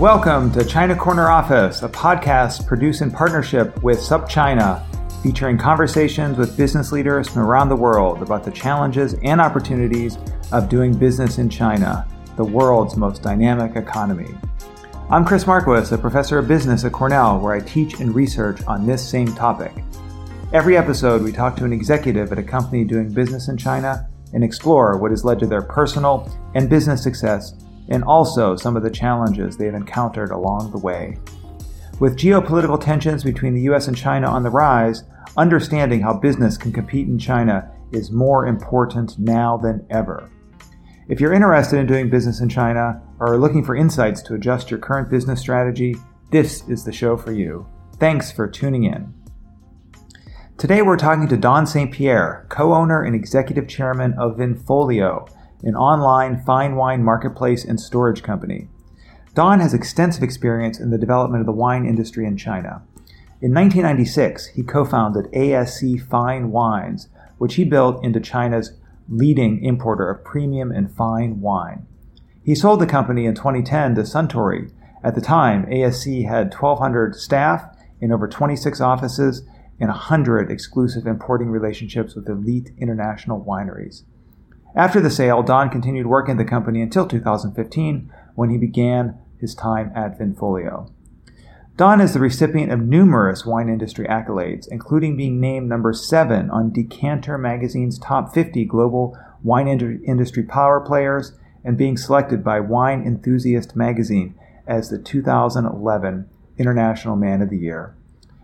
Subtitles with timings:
[0.00, 4.82] Welcome to China Corner Office, a podcast produced in partnership with SupChina,
[5.22, 10.16] featuring conversations with business leaders from around the world about the challenges and opportunities
[10.52, 14.34] of doing business in China, the world's most dynamic economy.
[15.10, 18.86] I'm Chris Marquis, a professor of business at Cornell, where I teach and research on
[18.86, 19.84] this same topic.
[20.54, 24.42] Every episode, we talk to an executive at a company doing business in China and
[24.42, 27.52] explore what has led to their personal and business success
[27.90, 31.18] and also some of the challenges they have encountered along the way.
[31.98, 35.04] With geopolitical tensions between the US and China on the rise,
[35.36, 40.30] understanding how business can compete in China is more important now than ever.
[41.08, 44.70] If you're interested in doing business in China or are looking for insights to adjust
[44.70, 45.96] your current business strategy,
[46.30, 47.66] this is the show for you.
[47.98, 49.12] Thanks for tuning in.
[50.56, 51.90] Today we're talking to Don St.
[51.90, 55.28] Pierre, co owner and executive chairman of Vinfolio,
[55.62, 58.68] an online fine wine marketplace and storage company.
[59.34, 62.82] Don has extensive experience in the development of the wine industry in China.
[63.40, 68.74] In 1996, he co founded ASC Fine Wines, which he built into China's
[69.08, 71.86] leading importer of premium and fine wine.
[72.44, 74.70] He sold the company in 2010 to Suntory.
[75.02, 77.64] At the time, ASC had 1,200 staff
[78.00, 79.42] in over 26 offices
[79.78, 84.02] and 100 exclusive importing relationships with elite international wineries.
[84.74, 89.54] After the sale, Don continued working at the company until 2015 when he began his
[89.54, 90.92] time at Vinfolio.
[91.76, 96.72] Don is the recipient of numerous wine industry accolades, including being named number 7 on
[96.72, 101.32] Decanter magazine's top 50 global wine industry power players
[101.64, 104.34] and being selected by Wine Enthusiast magazine
[104.66, 106.28] as the 2011
[106.58, 107.96] International Man of the Year.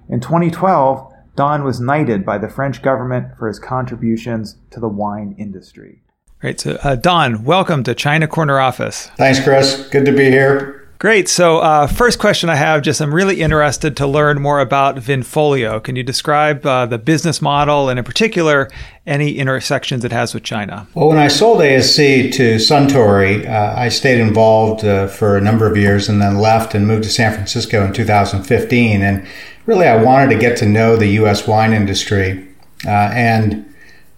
[0.08, 5.34] In 2012, Don was knighted by the French government for his contributions to the wine
[5.38, 6.02] industry.
[6.40, 6.60] Great.
[6.60, 9.06] So, uh, Don, welcome to China Corner Office.
[9.16, 9.88] Thanks, Chris.
[9.88, 10.86] Good to be here.
[10.98, 11.28] Great.
[11.28, 15.82] So, uh, first question I have just I'm really interested to learn more about Vinfolio.
[15.82, 18.70] Can you describe uh, the business model and, in particular,
[19.06, 20.86] any intersections it has with China?
[20.94, 25.70] Well, when I sold ASC to Suntory, uh, I stayed involved uh, for a number
[25.70, 29.02] of years and then left and moved to San Francisco in 2015.
[29.02, 29.26] And
[29.64, 31.46] really, I wanted to get to know the U.S.
[31.46, 32.46] wine industry
[32.86, 33.70] uh, and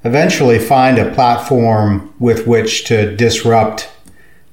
[0.05, 3.91] eventually find a platform with which to disrupt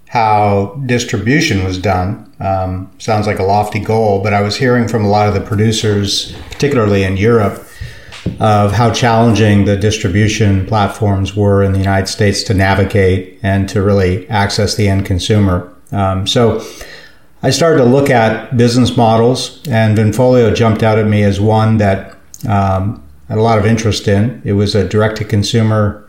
[0.07, 2.33] how distribution was done.
[2.39, 5.41] Um, sounds like a lofty goal, but I was hearing from a lot of the
[5.41, 7.66] producers, particularly in Europe,
[8.39, 13.81] of how challenging the distribution platforms were in the United States to navigate and to
[13.81, 15.73] really access the end consumer.
[15.91, 16.66] Um, so
[17.44, 21.77] I started to look at business models, and Vinfolio jumped out at me as one
[21.77, 22.18] that
[22.50, 24.42] um, a lot of interest in.
[24.45, 26.07] It was a direct to consumer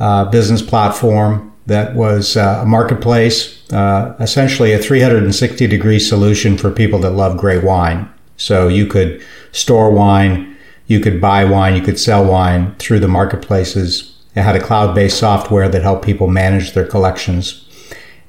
[0.00, 6.70] uh, business platform that was uh, a marketplace, uh, essentially a 360 degree solution for
[6.70, 8.10] people that love great wine.
[8.36, 9.22] So you could
[9.52, 10.56] store wine,
[10.86, 14.16] you could buy wine, you could sell wine through the marketplaces.
[14.34, 17.64] It had a cloud based software that helped people manage their collections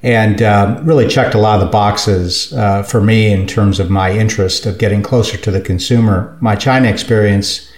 [0.02, 3.90] and uh, really checked a lot of the boxes uh, for me in terms of
[3.90, 6.36] my interest of getting closer to the consumer.
[6.40, 7.69] My China experience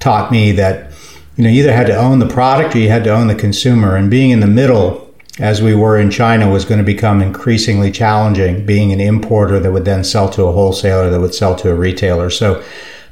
[0.00, 0.92] taught me that
[1.36, 3.34] you know you either had to own the product or you had to own the
[3.34, 5.04] consumer and being in the middle
[5.40, 9.72] as we were in China was going to become increasingly challenging, being an importer that
[9.72, 12.30] would then sell to a wholesaler that would sell to a retailer.
[12.30, 12.62] So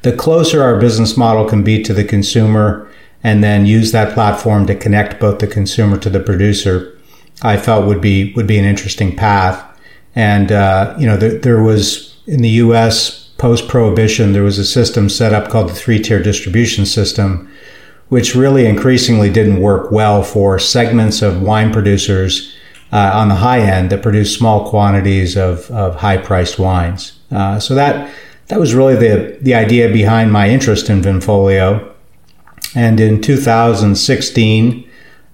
[0.02, 2.88] the closer our business model can be to the consumer
[3.24, 6.98] and then use that platform to connect both the consumer to the producer,
[7.42, 9.64] I felt would be would be an interesting path.
[10.14, 13.21] And uh, you know, there, there was in the U.S.
[13.42, 17.50] post prohibition, there was a system set up called the three tier distribution system,
[18.08, 22.54] which really increasingly didn't work well for segments of wine producers
[22.92, 27.18] uh, on the high end that produce small quantities of, of high priced wines.
[27.32, 28.08] Uh, so that
[28.46, 31.92] that was really the the idea behind my interest in Vinfolio.
[32.76, 34.88] And in 2016,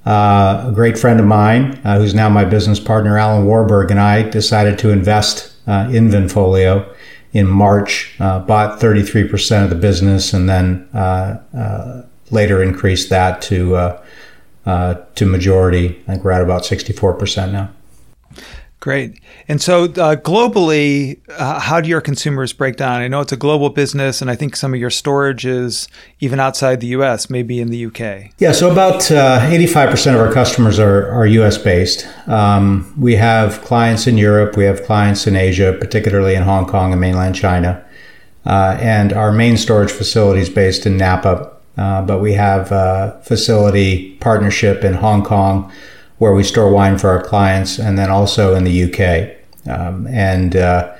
[0.06, 4.00] uh, a great friend of mine, uh, who's now my business partner, Alan Warburg, and
[4.00, 6.90] I decided to invest uh, in Vinfolio
[7.32, 10.88] in March, uh, bought 33% of the business, and then
[12.30, 14.02] later increased that to uh,
[14.66, 16.02] uh, to majority.
[16.06, 17.70] I think we're at about 64% now.
[18.80, 19.18] Great.
[19.48, 23.00] And so, uh, globally, uh, how do your consumers break down?
[23.00, 25.88] I know it's a global business, and I think some of your storage is
[26.20, 28.30] even outside the US, maybe in the UK.
[28.38, 32.06] Yeah, so about 85% uh, of our customers are, are US based.
[32.28, 36.92] Um, we have clients in Europe, we have clients in Asia, particularly in Hong Kong
[36.92, 37.84] and mainland China.
[38.46, 43.20] Uh, and our main storage facility is based in Napa, uh, but we have a
[43.24, 45.72] facility partnership in Hong Kong
[46.18, 49.36] where we store wine for our clients, and then also in the UK.
[49.68, 50.94] Um, and uh,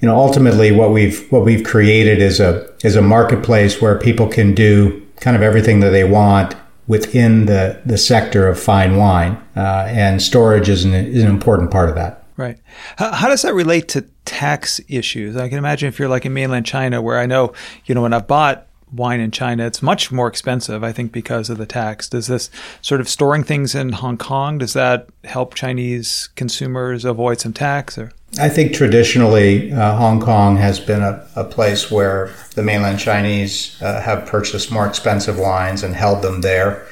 [0.00, 4.28] you know, ultimately, what we've what we've created is a is a marketplace where people
[4.28, 6.54] can do kind of everything that they want
[6.86, 11.70] within the the sector of fine wine, uh, and storage is an, is an important
[11.70, 12.24] part of that.
[12.36, 12.58] Right.
[12.96, 15.36] How, how, does that relate to tax issues?
[15.36, 17.52] I can imagine if you're like in mainland China, where I know,
[17.84, 19.66] you know, when I bought wine in China.
[19.66, 22.08] It's much more expensive, I think, because of the tax.
[22.08, 22.50] Does this
[22.82, 27.98] sort of storing things in Hong Kong does that help Chinese consumers avoid some tax?
[27.98, 33.00] Or I think traditionally uh, Hong Kong has been a, a, place where the mainland
[33.00, 36.86] Chinese uh, have purchased more expensive wines and held them there.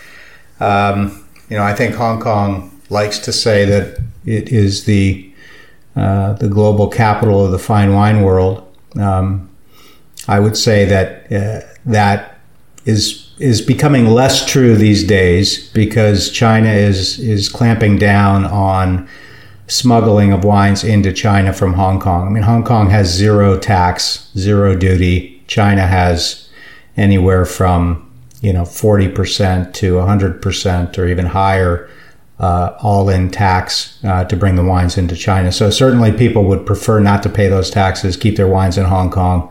[0.61, 5.33] Um, you know, I think Hong Kong likes to say that it is the
[5.97, 8.65] uh, the global capital of the fine wine world.
[8.97, 9.51] Um,
[10.29, 12.39] I would say that uh, that
[12.85, 19.09] is is becoming less true these days because China is is clamping down on
[19.67, 22.27] smuggling of wines into China from Hong Kong.
[22.27, 25.43] I mean, Hong Kong has zero tax, zero duty.
[25.47, 26.49] China has
[26.97, 28.05] anywhere from
[28.41, 31.89] you know 40% to 100% or even higher
[32.39, 35.51] uh, all-in tax uh, to bring the wines into China.
[35.51, 39.11] So certainly people would prefer not to pay those taxes, keep their wines in Hong
[39.11, 39.51] Kong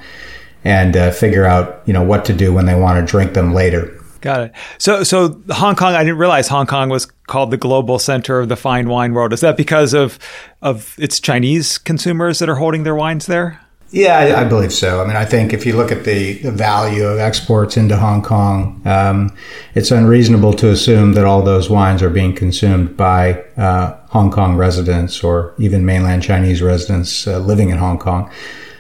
[0.68, 3.54] and uh, figure out you know what to do when they want to drink them
[3.54, 3.94] later.
[4.20, 4.52] Got it.
[4.78, 5.94] So, so Hong Kong.
[5.94, 9.32] I didn't realize Hong Kong was called the global center of the fine wine world.
[9.32, 10.20] Is that because of
[10.62, 13.62] of its Chinese consumers that are holding their wines there?
[13.92, 15.02] Yeah, I, I believe so.
[15.02, 18.22] I mean, I think if you look at the, the value of exports into Hong
[18.22, 19.34] Kong, um,
[19.76, 24.58] it's unreasonable to assume that all those wines are being consumed by uh, Hong Kong
[24.58, 28.30] residents or even mainland Chinese residents uh, living in Hong Kong.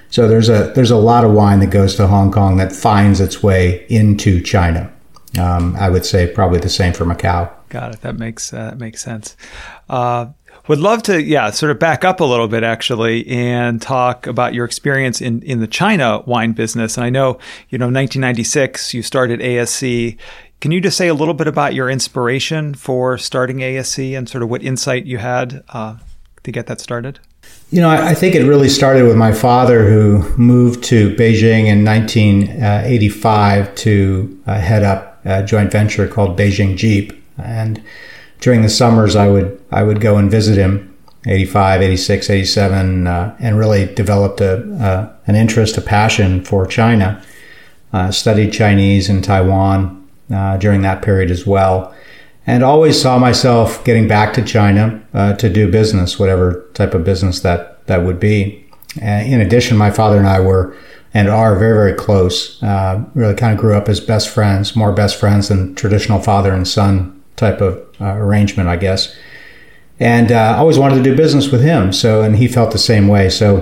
[0.09, 3.19] So there's a there's a lot of wine that goes to Hong Kong that finds
[3.19, 4.91] its way into China.
[5.39, 7.51] Um, I would say probably the same for Macau.
[7.69, 8.01] Got it.
[8.01, 9.35] That makes uh, that makes sense.
[9.89, 10.27] Uh,
[10.67, 14.53] would love to, yeah, sort of back up a little bit actually and talk about
[14.53, 16.97] your experience in, in the China wine business.
[16.97, 17.39] And I know,
[17.69, 20.17] you know, 1996, you started ASC.
[20.59, 24.43] Can you just say a little bit about your inspiration for starting ASC and sort
[24.43, 25.97] of what insight you had uh,
[26.43, 27.19] to get that started?
[27.69, 31.83] You know, I, think it really started with my father, who moved to Beijing in
[31.83, 37.11] 1985 to uh, head up a joint venture called Beijing Jeep.
[37.37, 37.83] And
[38.39, 40.95] during the summers, I would I would go and visit him,
[41.25, 47.21] 85, 86, 87, uh, and really developed a, an interest, a passion for China.
[47.91, 51.93] Uh, studied Chinese in Taiwan uh, during that period as well
[52.47, 57.03] and always saw myself getting back to China uh, to do business, whatever type of
[57.03, 58.65] business that that would be.
[59.01, 60.75] And in addition, my father and I were
[61.13, 62.61] and are very very close.
[62.63, 66.53] Uh, really, kind of grew up as best friends, more best friends than traditional father
[66.53, 69.15] and son type of uh, arrangement, I guess.
[69.99, 71.91] And uh, I always wanted to do business with him.
[71.91, 73.29] So, and he felt the same way.
[73.29, 73.55] So,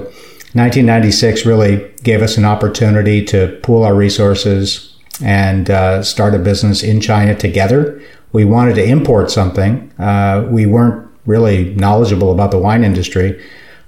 [0.54, 6.84] 1996 really gave us an opportunity to pool our resources and uh, start a business
[6.84, 8.02] in China together
[8.36, 9.90] we wanted to import something.
[9.98, 13.42] Uh, we weren't really knowledgeable about the wine industry,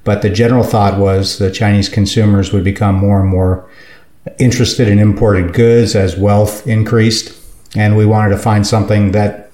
[0.05, 3.69] but the general thought was the Chinese consumers would become more and more
[4.39, 7.37] interested in imported goods as wealth increased.
[7.75, 9.51] And we wanted to find something that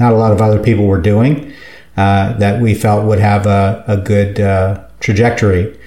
[0.00, 1.52] not a lot of other people were doing,
[1.96, 5.78] uh, that we felt would have a, a good uh, trajectory.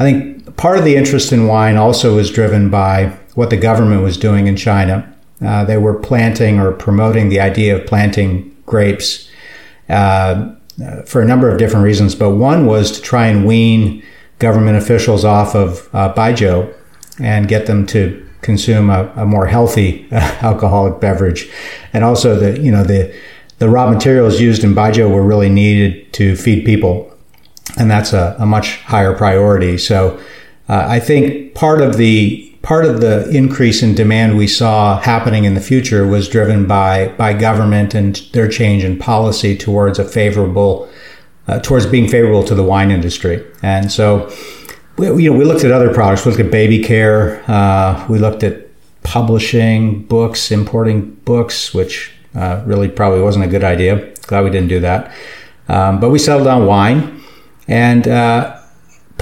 [0.00, 4.02] I think part of the interest in wine also was driven by what the government
[4.02, 5.11] was doing in China.
[5.44, 9.28] Uh, they were planting or promoting the idea of planting grapes
[9.88, 10.54] uh,
[11.06, 14.02] for a number of different reasons, but one was to try and wean
[14.38, 16.72] government officials off of uh, baijiu
[17.20, 21.50] and get them to consume a, a more healthy uh, alcoholic beverage,
[21.92, 23.14] and also the you know the
[23.58, 27.12] the raw materials used in baijiu were really needed to feed people,
[27.78, 29.78] and that's a, a much higher priority.
[29.78, 30.18] So
[30.68, 35.44] uh, I think part of the part of the increase in demand we saw happening
[35.44, 40.04] in the future was driven by by government and their change in policy towards a
[40.04, 40.88] favorable
[41.48, 44.32] uh, towards being favorable to the wine industry, and so
[44.96, 46.24] we, you know, we looked at other products.
[46.24, 47.42] We looked at baby care.
[47.50, 48.68] Uh, we looked at
[49.02, 54.14] publishing books, importing books, which uh, really probably wasn't a good idea.
[54.26, 55.14] Glad we didn't do that.
[55.68, 57.22] Um, but we settled on wine.
[57.68, 58.61] And uh,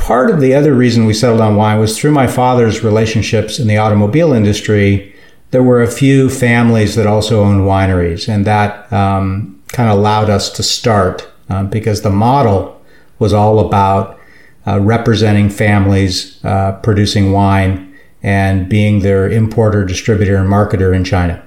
[0.01, 3.67] part of the other reason we settled on wine was through my father's relationships in
[3.67, 5.15] the automobile industry.
[5.51, 10.31] There were a few families that also owned wineries, and that um, kind of allowed
[10.31, 12.81] us to start um, because the model
[13.19, 14.19] was all about
[14.67, 21.43] uh, representing families uh, producing wine and being their importer, distributor, and marketer in China.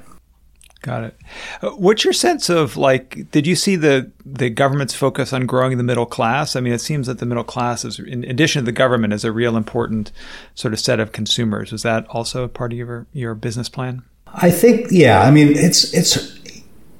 [0.84, 1.18] Got it.
[1.62, 3.32] Uh, what's your sense of like?
[3.32, 6.58] Did you see the the government's focus on growing the middle class?
[6.58, 9.24] I mean, it seems that the middle class is, in addition to the government, is
[9.24, 10.12] a real important
[10.56, 11.72] sort of set of consumers.
[11.72, 14.04] Was that also part of your your business plan?
[14.28, 15.22] I think, yeah.
[15.22, 16.38] I mean, it's it's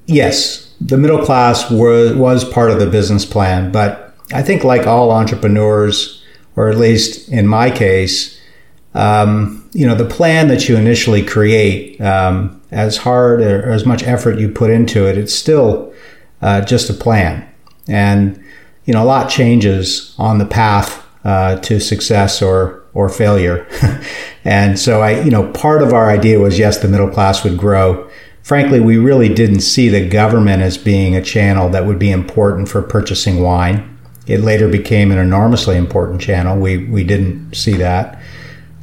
[0.06, 4.88] yes, the middle class was was part of the business plan, but I think, like
[4.88, 6.24] all entrepreneurs,
[6.56, 8.40] or at least in my case,
[8.94, 14.04] um, you know, the plan that you initially create, um, as hard or as much
[14.04, 15.94] effort you put into it, it's still
[16.42, 17.48] uh, just a plan.
[17.88, 18.44] And,
[18.86, 23.68] you know, a lot changes on the path uh, to success or, or failure.
[24.44, 27.58] and so I, you know, part of our idea was yes, the middle class would
[27.58, 28.10] grow.
[28.42, 32.68] Frankly, we really didn't see the government as being a channel that would be important
[32.68, 33.90] for purchasing wine.
[34.28, 36.58] It later became an enormously important channel.
[36.58, 38.22] We we didn't see that.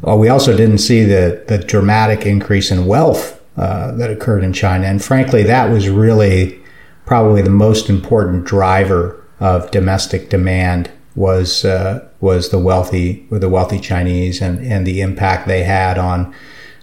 [0.03, 4.53] Well, we also didn't see the the dramatic increase in wealth uh, that occurred in
[4.53, 6.61] China, and frankly, that was really
[7.07, 13.81] probably the most important driver of domestic demand was uh, was the wealthy the wealthy
[13.81, 16.35] Chinese and and the impact they had on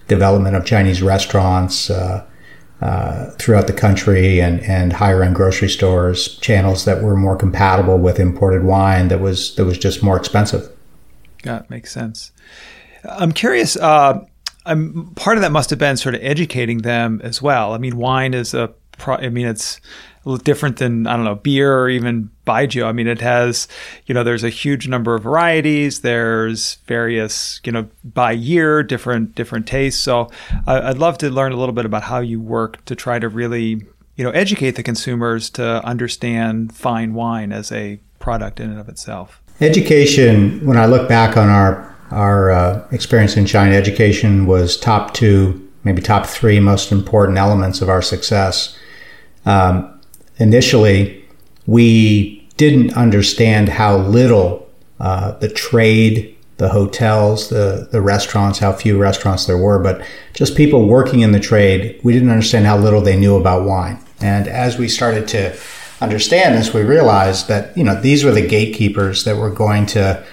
[0.08, 2.26] development of Chinese restaurants, uh,
[2.80, 7.98] uh, throughout the country and, and higher end grocery stores, channels that were more compatible
[7.98, 10.70] with imported wine that was that was just more expensive.
[11.44, 12.32] Yeah, makes sense.
[13.04, 13.76] I'm curious.
[13.76, 14.24] Uh,
[14.68, 17.72] I'm part of that must have been sort of educating them as well.
[17.72, 18.72] I mean, wine is a.
[18.98, 19.80] Pro, I mean, it's
[20.42, 22.84] different than I don't know beer or even baijiu.
[22.84, 23.68] I mean, it has
[24.06, 26.00] you know there's a huge number of varieties.
[26.00, 30.00] There's various you know by year different different tastes.
[30.00, 30.30] So
[30.66, 33.86] I'd love to learn a little bit about how you work to try to really
[34.16, 38.88] you know educate the consumers to understand fine wine as a product in and of
[38.88, 39.40] itself.
[39.60, 40.64] Education.
[40.66, 45.68] When I look back on our our uh, experience in China, education was top two,
[45.84, 48.78] maybe top three most important elements of our success.
[49.44, 50.00] Um,
[50.38, 51.24] initially,
[51.66, 54.68] we didn't understand how little
[55.00, 60.56] uh, the trade, the hotels, the, the restaurants, how few restaurants there were, but just
[60.56, 63.98] people working in the trade, we didn't understand how little they knew about wine.
[64.20, 65.56] And as we started to
[66.00, 70.24] understand this, we realized that, you know, these were the gatekeepers that were going to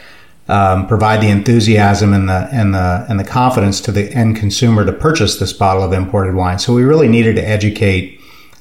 [0.48, 4.86] um, provide the enthusiasm and the and the and the confidence to the end consumer
[4.86, 6.60] to purchase this bottle of imported wine.
[6.60, 8.20] So we really needed to educate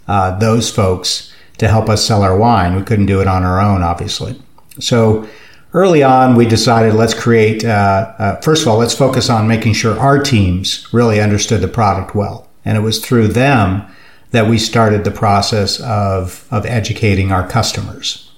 [0.09, 2.75] uh, those folks to help us sell our wine.
[2.75, 4.41] We couldn't do it on our own, obviously.
[4.81, 5.29] So
[5.73, 9.75] early on, we decided let's create, uh, uh, first of all, let's focus on making
[9.75, 12.49] sure our teams really understood the product well.
[12.64, 13.87] And it was through them
[14.31, 18.33] that we started the process of, of educating our customers.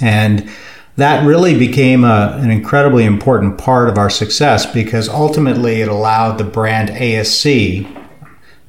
[0.00, 0.50] And
[0.96, 6.38] that really became a, an incredibly important part of our success because ultimately it allowed
[6.38, 8.06] the brand ASC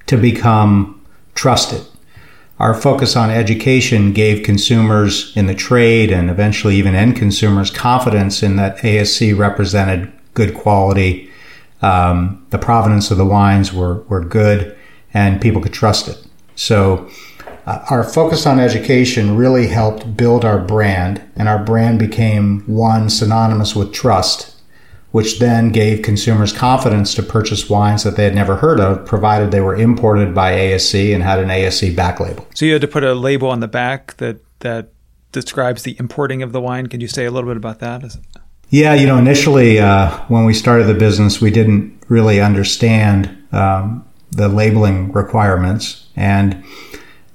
[0.08, 1.01] to become
[1.34, 1.86] trusted
[2.60, 8.41] our focus on education gave consumers in the trade and eventually even end consumers confidence
[8.41, 11.29] in that ASC represented good quality.
[11.82, 14.77] Um, the provenance of the wines were, were good
[15.13, 16.17] and people could trust it.
[16.55, 17.10] So,
[17.66, 23.10] uh, our focus on education really helped build our brand, and our brand became one
[23.10, 24.56] synonymous with trust
[25.16, 29.50] which then gave consumers confidence to purchase wines that they had never heard of, provided
[29.50, 32.46] they were imported by ASC and had an ASC back label.
[32.54, 34.90] So you had to put a label on the back that that
[35.32, 36.88] describes the importing of the wine.
[36.88, 38.18] Can you say a little bit about that?
[38.72, 44.06] Yeah, you know, initially uh, when we started the business, we didn't really understand um,
[44.32, 46.62] the labeling requirements, and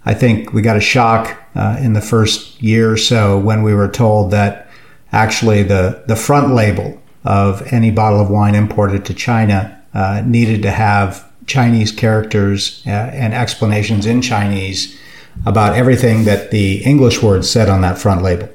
[0.04, 3.74] I think we got a shock uh, in the first year or so when we
[3.74, 4.70] were told that
[5.12, 10.62] actually the the front label of any bottle of wine imported to China uh, needed
[10.62, 14.98] to have Chinese characters uh, and explanations in Chinese
[15.44, 18.48] about everything that the English words said on that front label.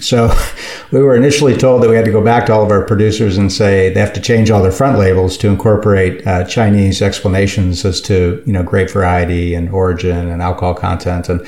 [0.00, 0.32] So
[0.92, 3.38] we were initially told that we had to go back to all of our producers
[3.38, 7.84] and say they have to change all their front labels to incorporate uh, Chinese explanations
[7.84, 11.46] as to you know grape variety and origin and alcohol content and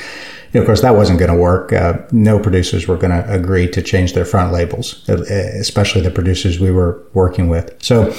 [0.52, 1.73] you know, of course that wasn't going to work.
[1.73, 6.59] Uh, no producers were going to agree to change their front labels, especially the producers
[6.59, 7.76] we were working with.
[7.83, 8.14] So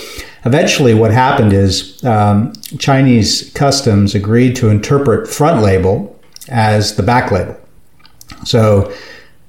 [0.45, 7.31] eventually, what happened is um, Chinese customs agreed to interpret front label as the back
[7.31, 7.59] label.
[8.45, 8.93] So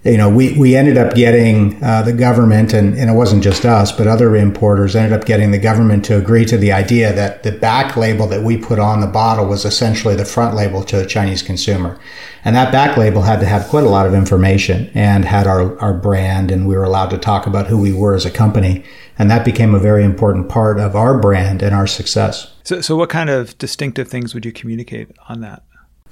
[0.02, 3.66] you know, we, we ended up getting uh, the government, and, and it wasn't just
[3.66, 7.42] us, but other importers ended up getting the government to agree to the idea that
[7.42, 10.97] the back label that we put on the bottle was essentially the front label to
[10.97, 12.00] the Chinese consumer.
[12.47, 15.78] And that back label had to have quite a lot of information and had our,
[15.80, 18.83] our brand, and we were allowed to talk about who we were as a company.
[19.19, 22.54] And that became a very important part of our brand and our success.
[22.64, 25.62] So, so what kind of distinctive things would you communicate on that?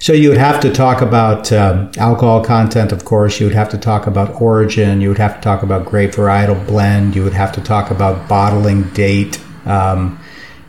[0.01, 3.41] So you would have to talk about um, alcohol content, of course.
[3.41, 5.01] You would have to talk about origin.
[5.01, 7.17] You would have to talk about grape varietal blend.
[7.17, 10.21] You would have to talk about bottling date, um,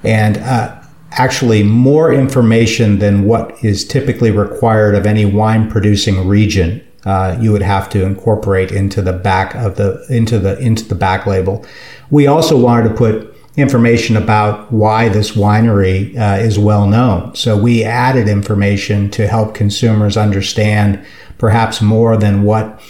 [0.03, 0.81] and uh,
[1.11, 6.83] actually more information than what is typically required of any wine producing region.
[7.05, 10.95] Uh, you would have to incorporate into the back of the into the into the
[10.95, 11.63] back label.
[12.09, 13.28] We also wanted to put
[13.59, 17.35] information about why this winery uh, is well known.
[17.35, 21.05] So we added information to help consumers understand
[21.37, 22.81] perhaps more than what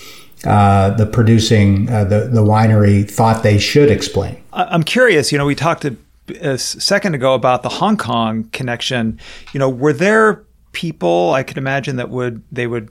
[0.46, 4.42] uh, the producing uh, the the winery thought they should explain.
[4.54, 5.32] I'm curious.
[5.32, 5.96] You know, we talked a,
[6.42, 9.20] a second ago about the Hong Kong connection.
[9.54, 12.90] You know, were there people I could imagine that would they would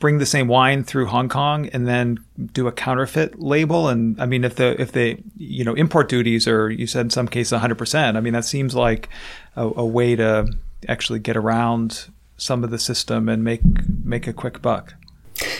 [0.00, 2.18] bring the same wine through Hong Kong and then
[2.52, 3.88] do a counterfeit label?
[3.88, 7.10] And I mean, if the if the you know import duties are you said in
[7.10, 9.08] some cases 100 percent, I mean that seems like
[9.54, 10.52] a, a, way to
[10.88, 13.60] actually get around some of the system and make
[14.04, 14.94] make a quick buck.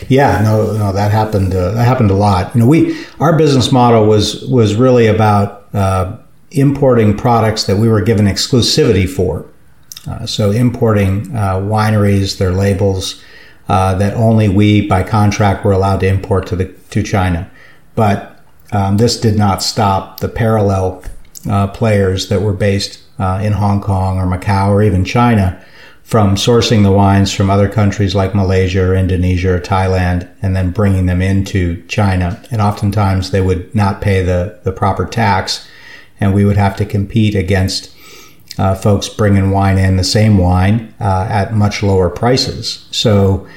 [0.08, 1.54] Yeah, no, no, that happened.
[1.54, 2.54] Uh, that happened a lot.
[2.54, 6.16] You know, we our business model was was really about uh,
[6.50, 9.46] importing products that we were given exclusivity for.
[10.08, 13.22] Uh, so importing uh, wineries, their labels,
[13.70, 17.48] uh, that only we, by contract, were allowed to import to the to China.
[17.94, 21.04] But um, this did not stop the parallel
[21.48, 25.64] uh, players that were based uh, in Hong Kong or Macau or even China
[26.02, 30.72] from sourcing the wines from other countries like Malaysia or Indonesia or Thailand and then
[30.72, 32.42] bringing them into China.
[32.50, 35.68] And oftentimes they would not pay the, the proper tax
[36.18, 37.94] and we would have to compete against
[38.60, 42.86] uh, folks bringing wine in, the same wine, uh, at much lower prices.
[42.90, 43.48] So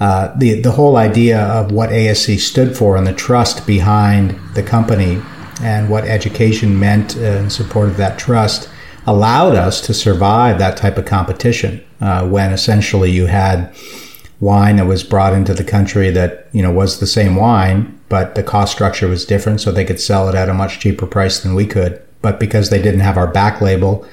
[0.00, 4.62] uh, the the whole idea of what ASC stood for and the trust behind the
[4.64, 5.22] company
[5.62, 8.68] and what education meant in support of that trust
[9.06, 13.72] allowed us to survive that type of competition uh, when essentially you had
[14.40, 18.34] wine that was brought into the country that you know was the same wine but
[18.34, 21.40] the cost structure was different so they could sell it at a much cheaper price
[21.40, 24.06] than we could but because they didn't have our back label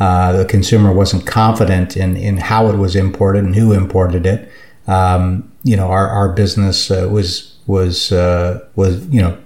[0.00, 4.50] uh, the consumer wasn't confident in, in how it was imported and who imported it.
[4.86, 9.38] Um, you know, our, our business uh, was was uh, was you know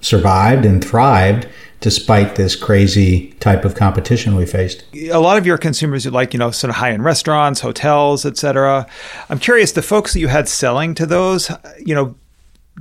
[0.00, 1.48] survived and thrived
[1.80, 4.84] despite this crazy type of competition we faced.
[4.94, 8.86] A lot of your consumers you like, you know, sort of high-end restaurants, hotels, etc.
[9.28, 12.16] I'm curious, the folks that you had selling to those, you know,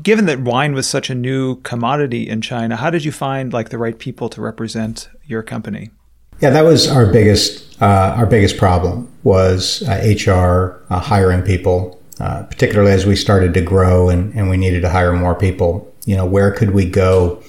[0.02, 3.70] given that wine was such a new commodity in China, how did you find like
[3.70, 5.92] the right people to represent your company?
[6.40, 12.02] Yeah, that was our biggest uh, our biggest problem was uh, HR uh, hiring people,
[12.20, 15.94] uh, particularly as we started to grow and, and we needed to hire more people.
[16.06, 17.44] You know, where could we go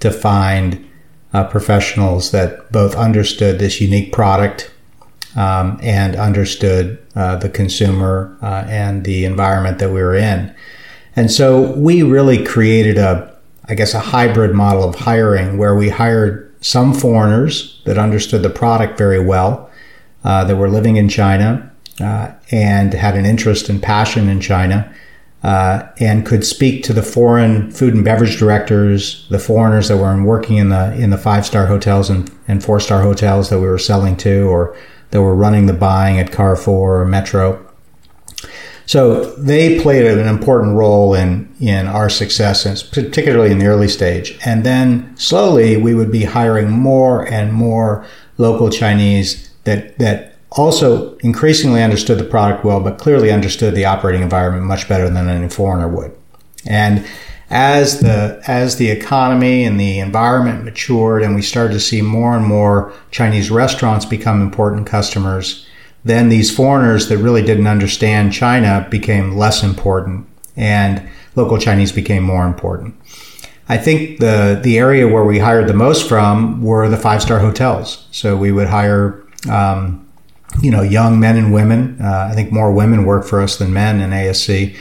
[0.00, 0.88] to find
[1.32, 4.70] uh, professionals that both understood this unique product
[5.36, 10.54] um, and understood uh, the consumer and the environment that we were in?
[11.16, 15.88] And so we really created a, I guess, a hybrid model of hiring where we
[15.88, 19.70] hired some foreigners that understood the product very well,
[20.24, 24.92] uh, that were living in China uh, and had an interest and passion in China,
[25.42, 30.22] uh, and could speak to the foreign food and beverage directors, the foreigners that were
[30.22, 33.66] working in the in the five star hotels and, and four star hotels that we
[33.66, 34.76] were selling to, or
[35.10, 37.64] that were running the buying at Carrefour or Metro.
[38.88, 44.38] So they played an important role in, in our success, particularly in the early stage.
[44.46, 48.06] And then slowly we would be hiring more and more
[48.38, 54.22] local Chinese that, that also increasingly understood the product well, but clearly understood the operating
[54.22, 56.16] environment much better than any foreigner would.
[56.66, 57.06] And
[57.50, 62.36] as the as the economy and the environment matured and we started to see more
[62.36, 65.66] and more Chinese restaurants become important customers,
[66.04, 72.22] then these foreigners that really didn't understand China became less important and local Chinese became
[72.22, 72.94] more important.
[73.68, 77.38] I think the the area where we hired the most from were the five star
[77.38, 78.06] hotels.
[78.10, 80.06] So we would hire um,
[80.62, 81.98] you know young men and women.
[82.00, 84.74] Uh, I think more women work for us than men in ASC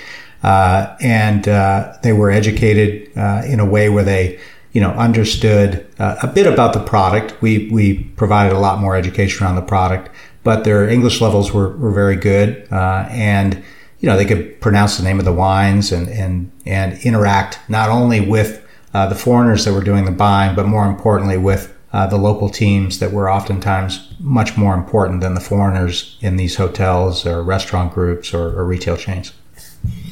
[0.44, 4.40] uh, and uh, they were educated uh, in a way where they,
[4.72, 7.42] you know, understood uh, a bit about the product.
[7.42, 10.10] We we provided a lot more education around the product,
[10.48, 13.62] but their English levels were, were very good, uh, and
[14.00, 17.90] you know they could pronounce the name of the wines and and and interact not
[17.90, 22.18] only with the foreigners that were doing the buying, but more importantly with uh, the
[22.18, 27.42] local teams that were oftentimes much more important than the foreigners in these hotels or
[27.42, 29.34] restaurant groups or, or retail chains.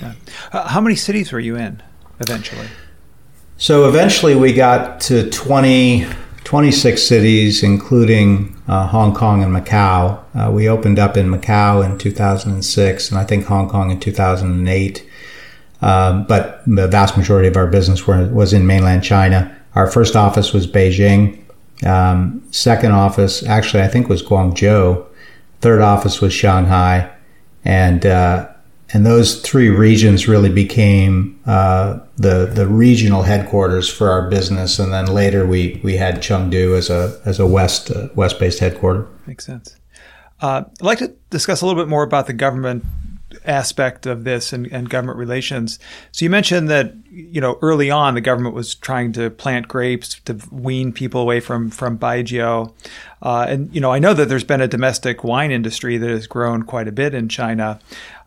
[0.02, 0.14] Yeah.
[0.52, 1.84] Uh, how many cities were you in
[2.20, 2.68] eventually?
[3.58, 6.08] So eventually we got to 20,
[6.44, 10.20] 26 cities, including uh, Hong Kong and Macau.
[10.34, 15.10] Uh, we opened up in Macau in 2006, and I think Hong Kong in 2008.
[15.82, 19.56] Um, but the vast majority of our business were, was in mainland China.
[19.76, 21.42] Our first office was Beijing.
[21.86, 25.06] Um, second office, actually, I think was Guangzhou.
[25.62, 27.12] Third office was Shanghai.
[27.64, 28.50] And uh,
[28.94, 34.80] and those three regions really became uh, the the regional headquarters for our business.
[34.80, 38.60] And then later we we had Chengdu as a as a west uh, west based
[38.60, 39.08] headquarters.
[39.26, 39.76] Makes sense.
[40.42, 42.86] Uh, I'd like to discuss a little bit more about the government
[43.46, 45.80] aspect of this and, and, government relations.
[46.12, 50.20] So you mentioned that you know early on the government was trying to plant grapes
[50.26, 52.74] to wean people away from from Baijiu,
[53.22, 56.28] uh, and you know I know that there's been a domestic wine industry that has
[56.28, 57.80] grown quite a bit in China.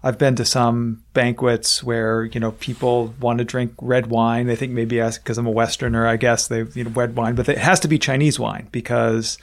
[0.03, 4.47] I've been to some banquets where you know people want to drink red wine.
[4.47, 7.49] They think maybe because I'm a Westerner, I guess they you know red wine, but
[7.49, 9.39] it has to be Chinese wine because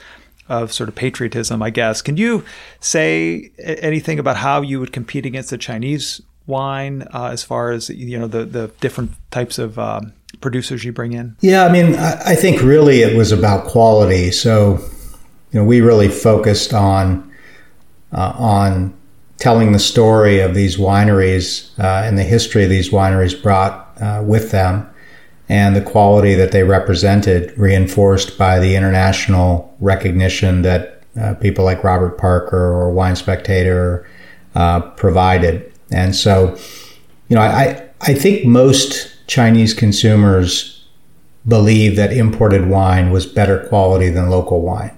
[0.48, 2.02] of sort of patriotism, I guess.
[2.02, 2.44] Can you
[2.80, 7.90] say anything about how you would compete against the Chinese wine uh, as far as
[7.90, 11.36] you know the the different types of um, producers you bring in?
[11.42, 14.32] Yeah, I mean, I, I think really it was about quality.
[14.32, 14.80] So
[15.52, 17.32] you know, we really focused on
[18.12, 18.94] uh, on
[19.38, 24.52] telling the story of these wineries uh, and the history these wineries brought uh, with
[24.52, 24.90] them
[25.48, 31.84] and the quality that they represented, reinforced by the international recognition that uh, people like
[31.84, 34.08] Robert Parker or Wine Spectator
[34.56, 35.72] uh, provided.
[35.92, 36.58] And so,
[37.30, 40.86] you know, I, I think most Chinese consumers
[41.48, 44.98] believe that imported wine was better quality than local wine.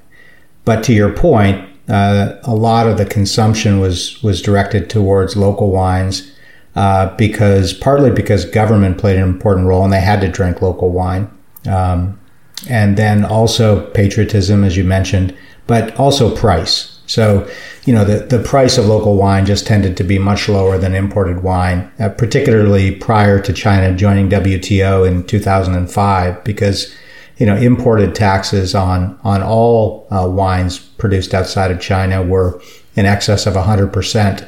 [0.63, 5.71] But to your point, uh, a lot of the consumption was was directed towards local
[5.71, 6.33] wines
[6.78, 10.92] uh, because partly because government played an important role and they had to drink local
[10.92, 11.28] wine,
[11.68, 12.20] um,
[12.70, 15.36] and then also patriotism, as you mentioned,
[15.66, 17.00] but also price.
[17.08, 17.50] So,
[17.86, 20.94] you know, the, the price of local wine just tended to be much lower than
[20.94, 26.94] imported wine, uh, particularly prior to China joining WTO in 2005, because
[27.38, 32.62] you know, imported taxes on on all uh, wines produced outside of China were
[32.96, 34.48] in excess of 100%.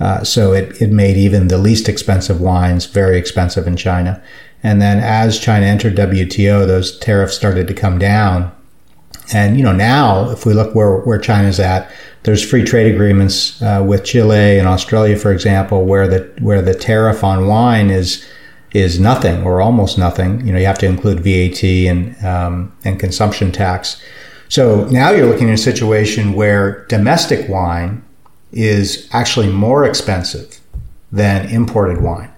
[0.00, 4.22] Uh, so it, it made even the least expensive wines very expensive in China.
[4.62, 8.50] And then as China entered WTO, those tariffs started to come down.
[9.32, 11.90] And, you know, now if we look where, where China's at,
[12.24, 16.74] there's free trade agreements uh, with Chile and Australia, for example, where the, where the
[16.74, 18.26] tariff on wine is
[18.74, 20.44] is nothing or almost nothing.
[20.44, 24.02] You know, you have to include VAT and um, and consumption tax.
[24.48, 28.04] So now you're looking at a situation where domestic wine
[28.54, 30.60] is actually more expensive
[31.12, 32.30] than imported wine,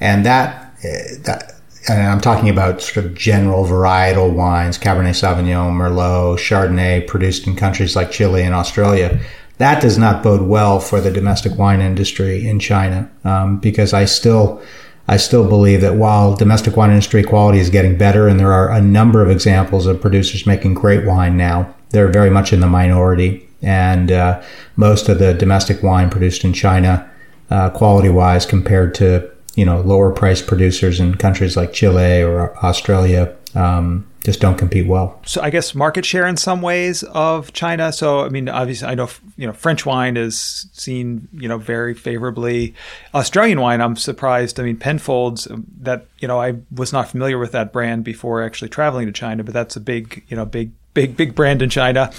[0.00, 1.48] and that eh, that.
[1.88, 7.56] And I'm talking about sort of general varietal wines, Cabernet Sauvignon, Merlot, Chardonnay, produced in
[7.56, 9.18] countries like Chile and Australia.
[9.58, 14.04] That does not bode well for the domestic wine industry in China um, because I
[14.04, 14.62] still
[15.08, 18.70] I still believe that while domestic wine industry quality is getting better, and there are
[18.70, 22.66] a number of examples of producers making great wine now, they're very much in the
[22.68, 23.48] minority.
[23.62, 24.42] And uh,
[24.76, 27.08] most of the domestic wine produced in China,
[27.50, 32.56] uh, quality wise, compared to you know lower priced producers in countries like Chile or
[32.64, 35.20] Australia, um, just don't compete well.
[35.26, 37.92] So I guess market share in some ways of China.
[37.92, 41.94] So I mean, obviously, I know you know French wine is seen you know very
[41.94, 42.74] favorably.
[43.14, 44.58] Australian wine, I'm surprised.
[44.58, 48.42] I mean, Penfolds um, that you know I was not familiar with that brand before
[48.42, 51.70] actually traveling to China, but that's a big you know big big big brand in
[51.70, 52.12] China.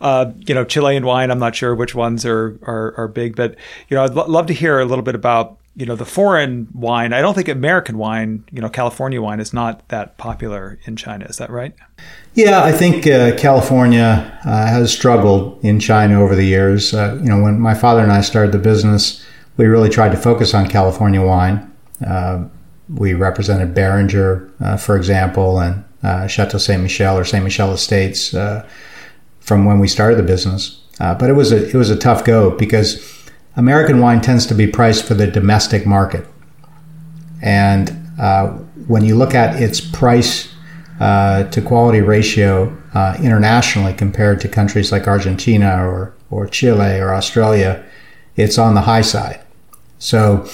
[0.00, 1.30] Uh, you know, Chilean wine.
[1.30, 3.56] I'm not sure which ones are are, are big, but
[3.88, 6.68] you know, I'd lo- love to hear a little bit about you know the foreign
[6.74, 10.96] wine i don't think american wine you know california wine is not that popular in
[10.96, 11.74] china is that right
[12.34, 17.28] yeah i think uh, california uh, has struggled in china over the years uh, you
[17.28, 19.24] know when my father and i started the business
[19.56, 21.72] we really tried to focus on california wine
[22.04, 22.44] uh,
[22.92, 26.78] we represented beringer uh, for example and uh, chateau Ste.
[26.78, 27.42] Michelle or Ste.
[27.42, 28.30] Michelle estates
[29.40, 32.50] from when we started the business but it was a it was a tough go
[32.50, 33.20] because
[33.56, 36.26] American wine tends to be priced for the domestic market.
[37.42, 38.48] And uh,
[38.86, 40.52] when you look at its price
[41.00, 47.14] uh, to quality ratio uh, internationally compared to countries like Argentina or, or Chile or
[47.14, 47.84] Australia,
[48.36, 49.40] it's on the high side.
[49.98, 50.48] So,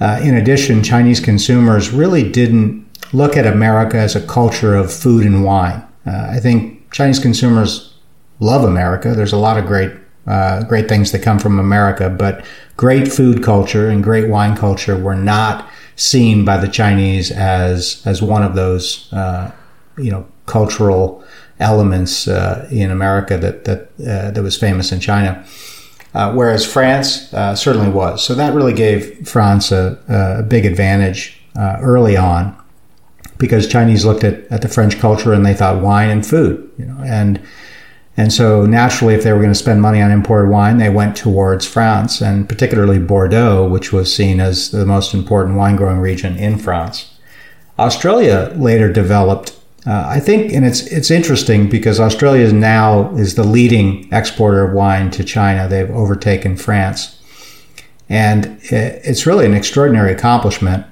[0.00, 5.24] uh, in addition, Chinese consumers really didn't look at America as a culture of food
[5.24, 5.82] and wine.
[6.06, 7.94] Uh, I think Chinese consumers
[8.40, 9.14] love America.
[9.14, 9.92] There's a lot of great
[10.26, 12.44] uh, great things that come from America, but
[12.76, 15.66] great food culture and great wine culture were not
[15.96, 19.50] seen by the Chinese as as one of those uh,
[19.96, 21.24] you know cultural
[21.60, 25.44] elements uh, in America that that uh, that was famous in China.
[26.14, 31.38] Uh, whereas France uh, certainly was, so that really gave France a, a big advantage
[31.80, 32.56] early on,
[33.38, 36.84] because Chinese looked at, at the French culture and they thought wine and food, you
[36.84, 37.40] know, and
[38.18, 41.16] and so naturally, if they were going to spend money on imported wine, they went
[41.16, 46.36] towards France and particularly Bordeaux, which was seen as the most important wine growing region
[46.36, 47.16] in France.
[47.78, 53.44] Australia later developed, uh, I think, and it's it's interesting because Australia now is the
[53.44, 55.68] leading exporter of wine to China.
[55.68, 57.22] They've overtaken France,
[58.08, 60.84] and it's really an extraordinary accomplishment.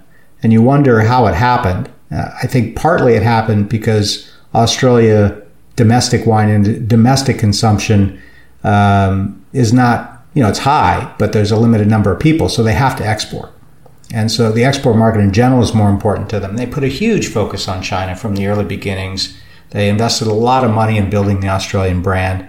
[0.45, 1.91] And you wonder how it happened.
[2.11, 5.42] Uh, I think partly it happened because Australia
[5.77, 8.21] domestic wine and domestic consumption
[8.64, 12.62] um, is not, you know, it's high, but there's a limited number of people, so
[12.62, 13.53] they have to export.
[14.12, 16.57] And so the export market in general is more important to them.
[16.57, 19.37] They put a huge focus on China from the early beginnings.
[19.71, 22.49] They invested a lot of money in building the Australian brand.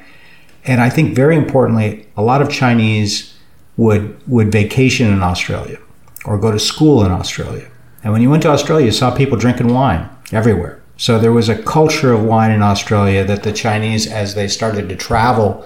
[0.66, 3.34] And I think very importantly, a lot of Chinese
[3.76, 5.80] would would vacation in Australia
[6.26, 7.70] or go to school in Australia.
[8.04, 10.82] And when you went to Australia, you saw people drinking wine everywhere.
[10.98, 14.90] So there was a culture of wine in Australia that the Chinese, as they started
[14.90, 15.66] to travel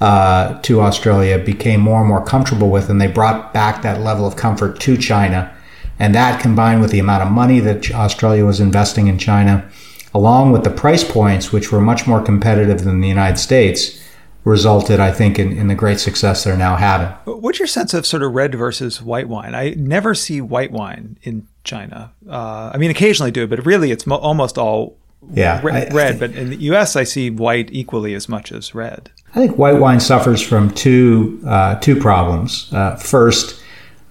[0.00, 4.26] uh, to Australia, became more and more comfortable with, and they brought back that level
[4.26, 5.54] of comfort to China.
[5.98, 9.68] And that combined with the amount of money that Australia was investing in China,
[10.14, 14.01] along with the price points, which were much more competitive than the United States,
[14.44, 17.08] resulted, I think, in, in the great success they're now having.
[17.24, 19.54] What's your sense of sort of red versus white wine?
[19.54, 22.12] I never see white wine in China.
[22.28, 24.96] Uh, I mean, occasionally do, but really it's mo- almost all
[25.32, 26.16] yeah, re- I, red.
[26.16, 29.10] I but in the U.S., I see white equally as much as red.
[29.30, 32.68] I think white wine suffers from two uh, two problems.
[32.72, 33.62] Uh, first,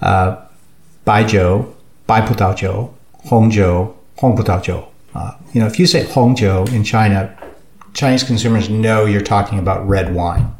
[0.01, 0.37] uh,
[1.05, 1.73] Baijiu,
[2.07, 2.93] Baiputaojiu,
[3.25, 4.87] Hongjiu, Hongputaojiu.
[5.13, 7.37] Uh, you know, if you say Hongjiu in China,
[7.93, 10.55] Chinese consumers know you're talking about red wine.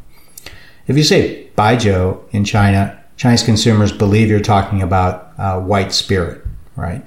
[0.86, 6.44] If you say Baijiu in China, Chinese consumers believe you're talking about uh, white spirit,
[6.76, 7.04] right?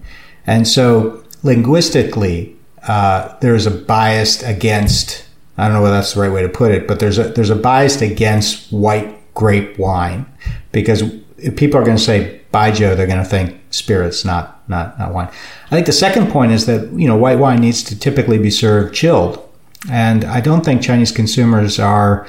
[0.48, 2.56] And so linguistically,
[2.88, 5.26] uh, there's a bias against.
[5.58, 7.50] I don't know whether that's the right way to put it, but there's a there's
[7.50, 10.26] a bias against white grape wine
[10.72, 11.04] because
[11.38, 15.14] if people are going to say Baijiu, they're going to think spirits, not not not
[15.14, 15.28] wine.
[15.28, 18.50] I think the second point is that you know white wine needs to typically be
[18.50, 19.45] served chilled
[19.90, 22.28] and I don't think Chinese consumers are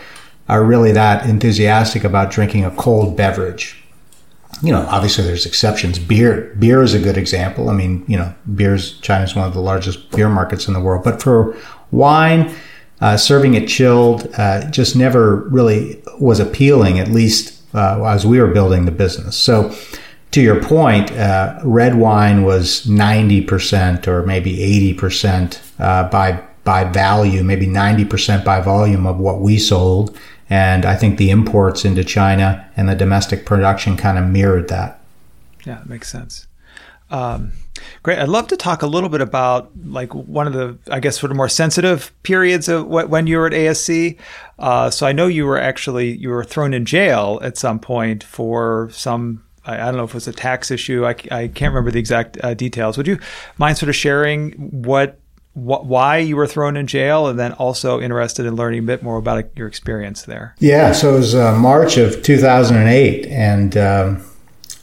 [0.49, 3.83] are really that enthusiastic about drinking a cold beverage.
[4.62, 5.99] You know, obviously there's exceptions.
[5.99, 7.69] Beer beer is a good example.
[7.69, 11.05] I mean, you know, beer's China's one of the largest beer markets in the world.
[11.05, 11.57] But for
[11.90, 12.55] wine,
[13.01, 18.40] uh, serving it chilled uh, just never really was appealing, at least uh, as we
[18.40, 19.37] were building the business.
[19.37, 19.75] So,
[20.33, 27.43] to your point, uh, red wine was 90% or maybe 80% uh, by by value,
[27.43, 30.19] maybe 90% by volume of what we sold.
[30.51, 35.01] And I think the imports into China and the domestic production kind of mirrored that.
[35.65, 36.47] Yeah, it makes sense.
[37.11, 37.53] Um,
[38.03, 38.19] great.
[38.19, 41.31] I'd love to talk a little bit about like one of the, I guess, sort
[41.31, 44.19] of more sensitive periods of when you were at ASC.
[44.59, 48.25] Uh, so I know you were actually you were thrown in jail at some point
[48.25, 49.45] for some.
[49.65, 51.07] I, I don't know if it was a tax issue.
[51.07, 52.97] I, I can't remember the exact uh, details.
[52.97, 53.19] Would you
[53.59, 54.53] mind sort of sharing
[54.83, 55.21] what
[55.57, 59.03] wh- why you were thrown in jail, and then also interested in learning a bit
[59.03, 60.55] more about your experience there.
[60.59, 64.25] Yeah, so it was uh, March of 2008, and um,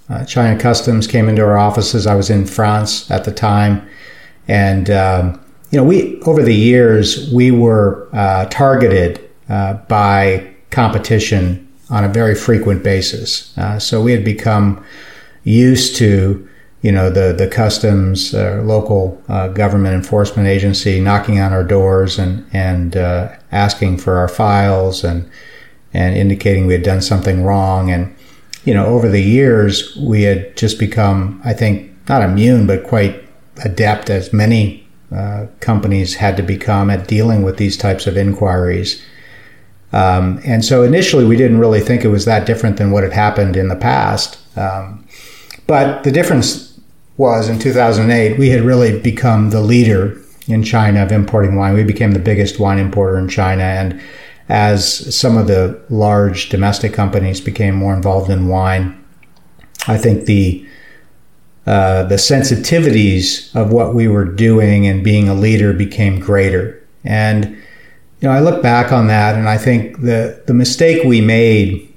[0.10, 2.08] uh, China Customs came into our offices.
[2.08, 3.88] I was in France at the time,
[4.48, 5.40] and um,
[5.72, 12.10] you know, we over the years we were uh, targeted uh, by competition on a
[12.10, 13.56] very frequent basis.
[13.58, 14.84] Uh, so we had become
[15.44, 16.48] used to
[16.84, 22.20] you know the the customs uh, local uh, government enforcement agency knocking on our doors
[22.20, 25.28] and and uh, asking for our files and
[25.94, 28.14] and indicating we had done something wrong and
[28.66, 33.24] you know over the years we had just become I think not immune but quite
[33.64, 39.02] adept as many uh, companies had to become at dealing with these types of inquiries.
[39.92, 43.14] Um, and so initially we didn't really think it was that different than what had
[43.14, 44.40] happened in the past.
[44.58, 45.06] Um,
[45.68, 46.73] but the difference
[47.18, 51.74] was in 2008, we had really become the leader in China of importing wine.
[51.74, 53.64] We became the biggest wine importer in China.
[53.64, 54.02] And
[54.50, 59.04] as some of the large domestic companies became more involved in wine,
[59.88, 60.68] I think the
[61.66, 66.86] uh, the sensitivities of what we were doing and being a leader became greater.
[67.06, 67.46] And
[68.20, 71.93] you know, I look back on that, and I think the the mistake we made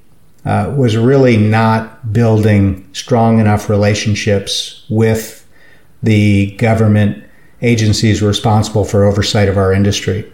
[0.46, 5.46] uh, was really not building strong enough relationships with
[6.02, 7.24] the government
[7.62, 10.32] agencies responsible for oversight of our industry.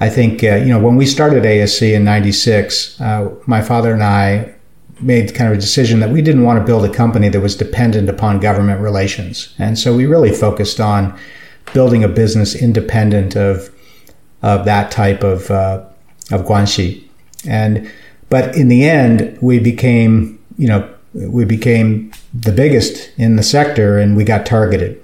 [0.00, 4.02] I think, uh, you know, when we started ASC in 96, uh, my father and
[4.02, 4.54] I
[4.98, 7.54] made kind of a decision that we didn't want to build a company that was
[7.54, 9.54] dependent upon government relations.
[9.58, 11.18] And so we really focused on
[11.74, 13.70] building a business independent of,
[14.42, 15.84] of that type of, uh,
[16.30, 17.06] of guanxi.
[17.46, 17.90] And
[18.30, 23.98] but in the end, we became, you know, we became the biggest in the sector
[23.98, 25.02] and we got targeted.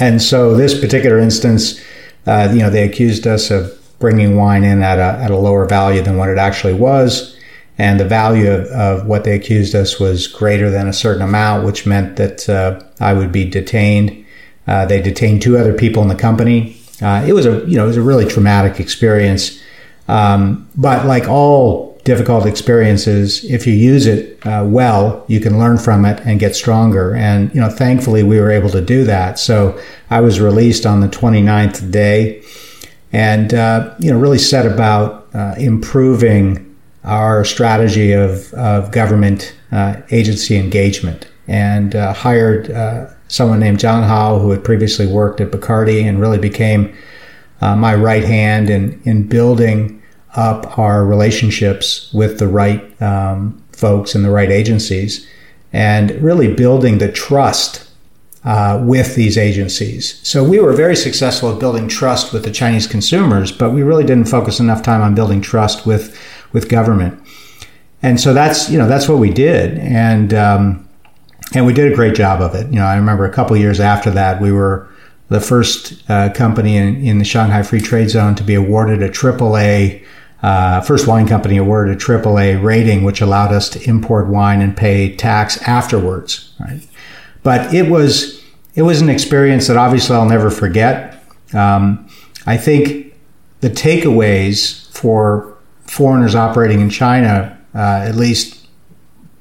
[0.00, 1.80] And so this particular instance,
[2.26, 5.64] uh, you know, they accused us of bringing wine in at a, at a lower
[5.66, 7.36] value than what it actually was.
[7.78, 11.64] And the value of, of what they accused us was greater than a certain amount,
[11.64, 14.24] which meant that uh, I would be detained.
[14.66, 16.76] Uh, they detained two other people in the company.
[17.00, 19.60] Uh, it was a, you know, it was a really traumatic experience.
[20.08, 25.78] Um, but like all difficult experiences, if you use it uh, well, you can learn
[25.78, 27.14] from it and get stronger.
[27.14, 29.38] And, you know, thankfully we were able to do that.
[29.38, 29.78] So
[30.10, 32.42] I was released on the 29th day
[33.12, 36.68] and, uh, you know, really set about uh, improving
[37.04, 44.06] our strategy of, of government uh, agency engagement and uh, hired uh, someone named Zhang
[44.06, 46.94] Hao who had previously worked at Bacardi and really became
[47.60, 50.01] my right hand in, in building
[50.34, 55.26] up our relationships with the right um, folks and the right agencies
[55.72, 57.88] and really building the trust
[58.44, 60.20] uh, with these agencies.
[60.26, 64.04] So we were very successful at building trust with the Chinese consumers, but we really
[64.04, 66.18] didn't focus enough time on building trust with
[66.52, 67.18] with government.
[68.02, 70.88] And so that's you know that's what we did, and um,
[71.54, 72.66] and we did a great job of it.
[72.66, 74.88] You know, I remember a couple years after that, we were
[75.28, 79.08] the first uh, company in, in the Shanghai Free Trade Zone to be awarded a
[79.08, 80.04] AAA
[80.42, 84.76] uh, first wine company awarded a AAA rating, which allowed us to import wine and
[84.76, 86.52] pay tax afterwards.
[86.58, 86.86] Right?
[87.42, 88.42] But it was
[88.74, 91.22] it was an experience that obviously I'll never forget.
[91.52, 92.08] Um,
[92.46, 93.14] I think
[93.60, 98.66] the takeaways for foreigners operating in China, uh, at least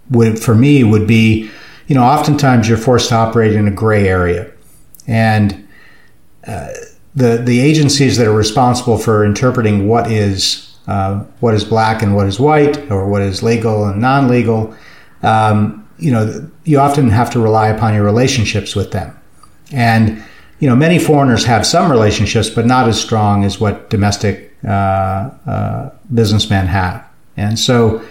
[0.10, 1.50] would, for me, would be,
[1.88, 4.52] you know, oftentimes you're forced to operate in a gray area,
[5.08, 5.68] and
[6.46, 6.68] uh,
[7.16, 12.16] the the agencies that are responsible for interpreting what is uh, what is black and
[12.18, 14.76] what is white, or what is legal and non-legal.
[15.24, 19.18] Um, you know, you often have to rely upon your relationships with them,
[19.72, 20.22] and
[20.60, 24.68] you know, many foreigners have some relationships, but not as strong as what domestic uh,
[24.68, 27.08] uh, businessmen have.
[27.38, 28.02] And so,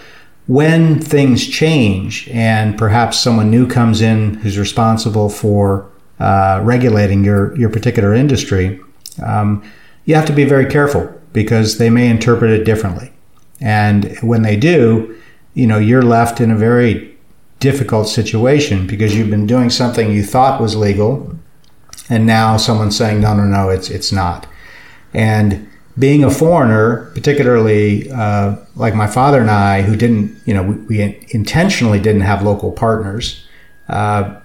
[0.47, 5.87] when things change, and perhaps someone new comes in who's responsible for
[6.19, 8.79] uh, regulating your your particular industry,
[9.23, 9.61] um,
[10.05, 13.11] you have to be very careful because they may interpret it differently.
[13.59, 15.15] And when they do,
[15.53, 17.15] you know, you're left in a very
[17.59, 21.37] difficult situation because you've been doing something you thought was legal
[22.09, 24.47] and now someone's saying no no no it's it's not.
[25.13, 25.67] And
[25.97, 30.75] being a foreigner, particularly uh, like my father and I, who didn't, you know, we,
[31.01, 33.45] we intentionally didn't have local partners,
[33.89, 34.39] uh,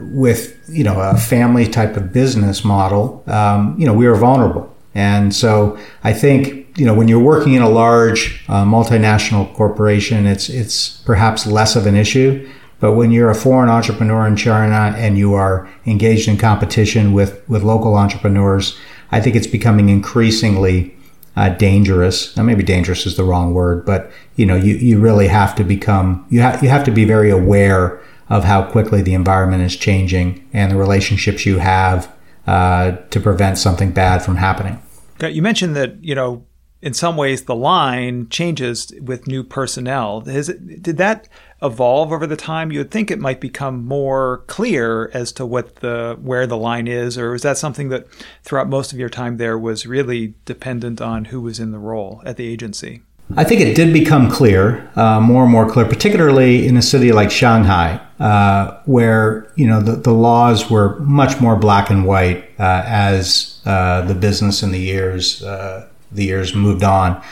[0.00, 4.74] with you know a family type of business model, um, you know, we were vulnerable.
[4.94, 10.26] And so I think, you know, when you're working in a large uh, multinational corporation,
[10.26, 12.48] it's, it's perhaps less of an issue.
[12.80, 17.46] But when you're a foreign entrepreneur in China and you are engaged in competition with,
[17.48, 18.78] with local entrepreneurs,
[19.12, 20.96] I think it's becoming increasingly
[21.36, 22.36] uh, dangerous.
[22.36, 25.64] Now, maybe dangerous is the wrong word, but you know, you, you really have to
[25.64, 29.76] become you have you have to be very aware of how quickly the environment is
[29.76, 32.12] changing and the relationships you have
[32.50, 34.82] uh, to prevent something bad from happening.
[35.22, 36.44] You mentioned that you know
[36.82, 40.24] in some ways the line changes with new personnel.
[40.26, 41.28] It, did that
[41.62, 42.72] evolve over the time?
[42.72, 46.88] You would think it might become more clear as to what the where the line
[46.88, 48.08] is, or is that something that
[48.42, 52.20] throughout most of your time there was really dependent on who was in the role
[52.24, 53.02] at the agency?
[53.36, 57.12] I think it did become clear, uh, more and more clear, particularly in a city
[57.12, 62.50] like Shanghai, uh, where you know the, the laws were much more black and white
[62.58, 67.22] uh, as uh, the business in the years uh, the years moved on.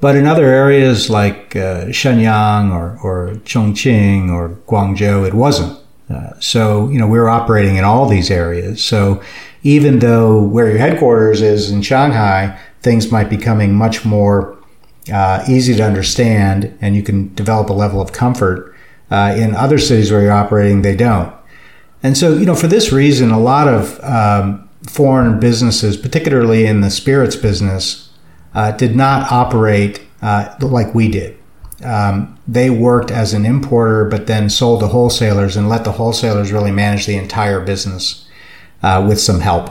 [0.00, 5.78] But in other areas like uh, Shenyang or, or Chongqing or Guangzhou, it wasn't.
[6.10, 8.84] Uh, so, you know, we were operating in all these areas.
[8.84, 9.22] So
[9.62, 14.58] even though where your headquarters is in Shanghai, things might be becoming much more
[15.12, 18.74] uh, easy to understand and you can develop a level of comfort.
[19.10, 21.34] Uh, in other cities where you're operating, they don't.
[22.02, 26.80] And so, you know, for this reason, a lot of um, foreign businesses, particularly in
[26.80, 28.10] the spirits business,
[28.54, 31.38] uh, did not operate uh, like we did.
[31.84, 36.52] Um, they worked as an importer, but then sold to wholesalers and let the wholesalers
[36.52, 38.26] really manage the entire business
[38.82, 39.68] uh, with some help.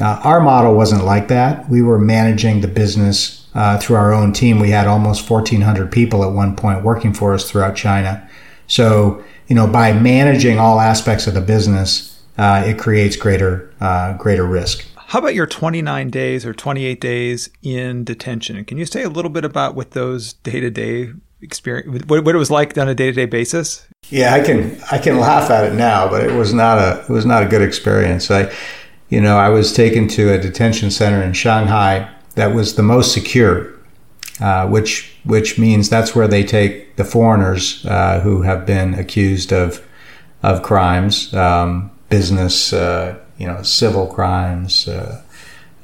[0.00, 1.68] Uh, our model wasn't like that.
[1.68, 4.58] We were managing the business uh, through our own team.
[4.58, 8.28] We had almost 1,400 people at one point working for us throughout China.
[8.66, 13.70] So, you know, by managing all aspects of the business, uh, it creates greater
[14.18, 14.86] greater risk.
[14.96, 18.64] How about your 29 days or 28 days in detention?
[18.64, 22.34] Can you say a little bit about what those day to day experience, what, what
[22.34, 23.86] it was like on a day to day basis?
[24.08, 27.10] Yeah, I can I can laugh at it now, but it was not a it
[27.10, 28.30] was not a good experience.
[28.30, 28.52] I,
[29.08, 33.12] you know, I was taken to a detention center in Shanghai that was the most
[33.12, 33.72] secure,
[34.40, 39.52] uh, which which means that's where they take the foreigners uh, who have been accused
[39.52, 39.82] of
[40.42, 42.72] of crimes, um, business.
[42.72, 45.22] Uh, you know, civil crimes uh,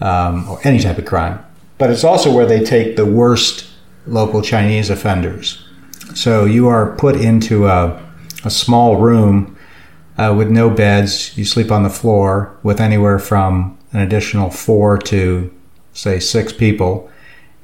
[0.00, 1.44] um, or any type of crime.
[1.78, 3.68] But it's also where they take the worst
[4.06, 5.66] local Chinese offenders.
[6.14, 8.00] So you are put into a,
[8.44, 9.56] a small room
[10.18, 11.36] uh, with no beds.
[11.36, 15.52] You sleep on the floor with anywhere from an additional four to,
[16.00, 17.10] say, six people.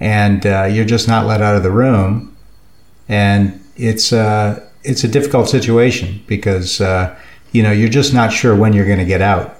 [0.00, 2.36] And uh, you're just not let out of the room.
[3.08, 7.18] And it's, uh, it's a difficult situation because, uh,
[7.52, 9.56] you know, you're just not sure when you're going to get out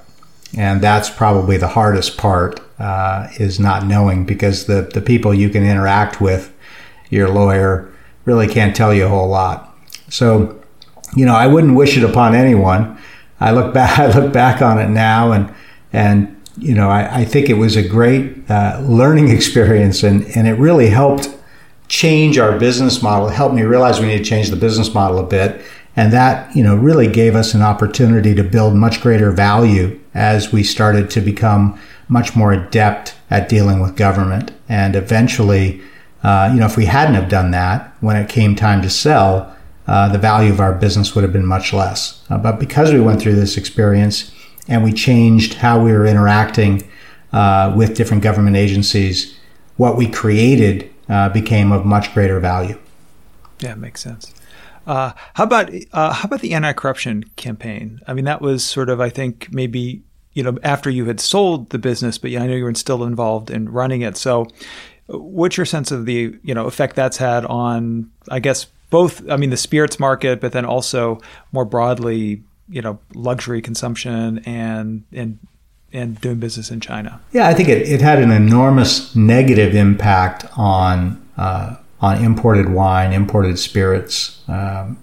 [0.54, 5.48] and that's probably the hardest part uh, is not knowing because the, the people you
[5.48, 6.52] can interact with
[7.10, 7.92] your lawyer
[8.24, 9.76] really can't tell you a whole lot
[10.08, 10.60] so
[11.14, 12.98] you know i wouldn't wish it upon anyone
[13.40, 15.52] i look back i look back on it now and
[15.92, 20.46] and you know i, I think it was a great uh, learning experience and and
[20.46, 21.28] it really helped
[21.88, 25.18] change our business model it helped me realize we need to change the business model
[25.18, 25.64] a bit
[25.96, 30.52] and that, you know, really gave us an opportunity to build much greater value as
[30.52, 34.52] we started to become much more adept at dealing with government.
[34.68, 35.80] And eventually,
[36.22, 39.56] uh, you know, if we hadn't have done that, when it came time to sell,
[39.86, 42.22] uh, the value of our business would have been much less.
[42.28, 44.30] Uh, but because we went through this experience
[44.68, 46.88] and we changed how we were interacting
[47.32, 49.38] uh, with different government agencies,
[49.76, 52.78] what we created uh, became of much greater value.
[53.60, 54.34] Yeah, makes sense.
[54.86, 58.00] Uh, how about uh, how about the anti-corruption campaign?
[58.06, 60.02] I mean, that was sort of, I think, maybe
[60.32, 63.02] you know after you had sold the business, but yeah, I know you were still
[63.04, 64.16] involved in running it.
[64.16, 64.46] So,
[65.06, 69.28] what's your sense of the you know effect that's had on, I guess, both?
[69.28, 75.04] I mean, the spirits market, but then also more broadly, you know, luxury consumption and
[75.12, 75.38] and
[75.92, 77.20] and doing business in China.
[77.32, 81.22] Yeah, I think it, it had an enormous negative impact on.
[81.36, 84.98] Uh, on imported wine, imported spirits, um,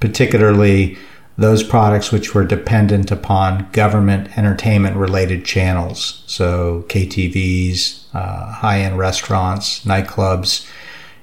[0.00, 0.98] particularly
[1.38, 6.22] those products which were dependent upon government entertainment related channels.
[6.26, 10.68] So KTVs, uh, high end restaurants, nightclubs.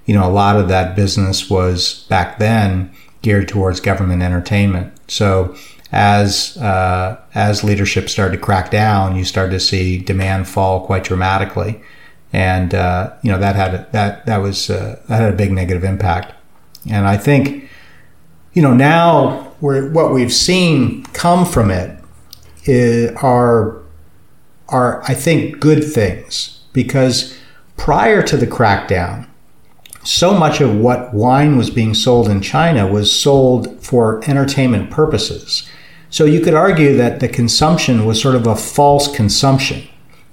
[0.05, 2.91] You know, a lot of that business was back then
[3.21, 4.93] geared towards government entertainment.
[5.09, 5.55] So
[5.91, 11.03] as uh, as leadership started to crack down, you started to see demand fall quite
[11.03, 11.81] dramatically
[12.31, 15.83] and uh, you know that had that that was uh, that had a big negative
[15.83, 16.33] impact.
[16.89, 17.69] And I think
[18.53, 21.99] you know now we're, what we've seen come from it
[22.65, 23.81] is, are
[24.67, 27.37] are I think good things because
[27.77, 29.27] prior to the crackdown,
[30.03, 35.69] so much of what wine was being sold in China was sold for entertainment purposes.
[36.09, 39.87] So you could argue that the consumption was sort of a false consumption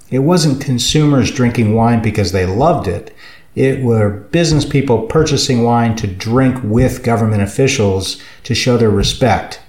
[0.09, 3.13] it wasn't consumers drinking wine because they loved it.
[3.55, 9.59] It were business people purchasing wine to drink with government officials to show their respect.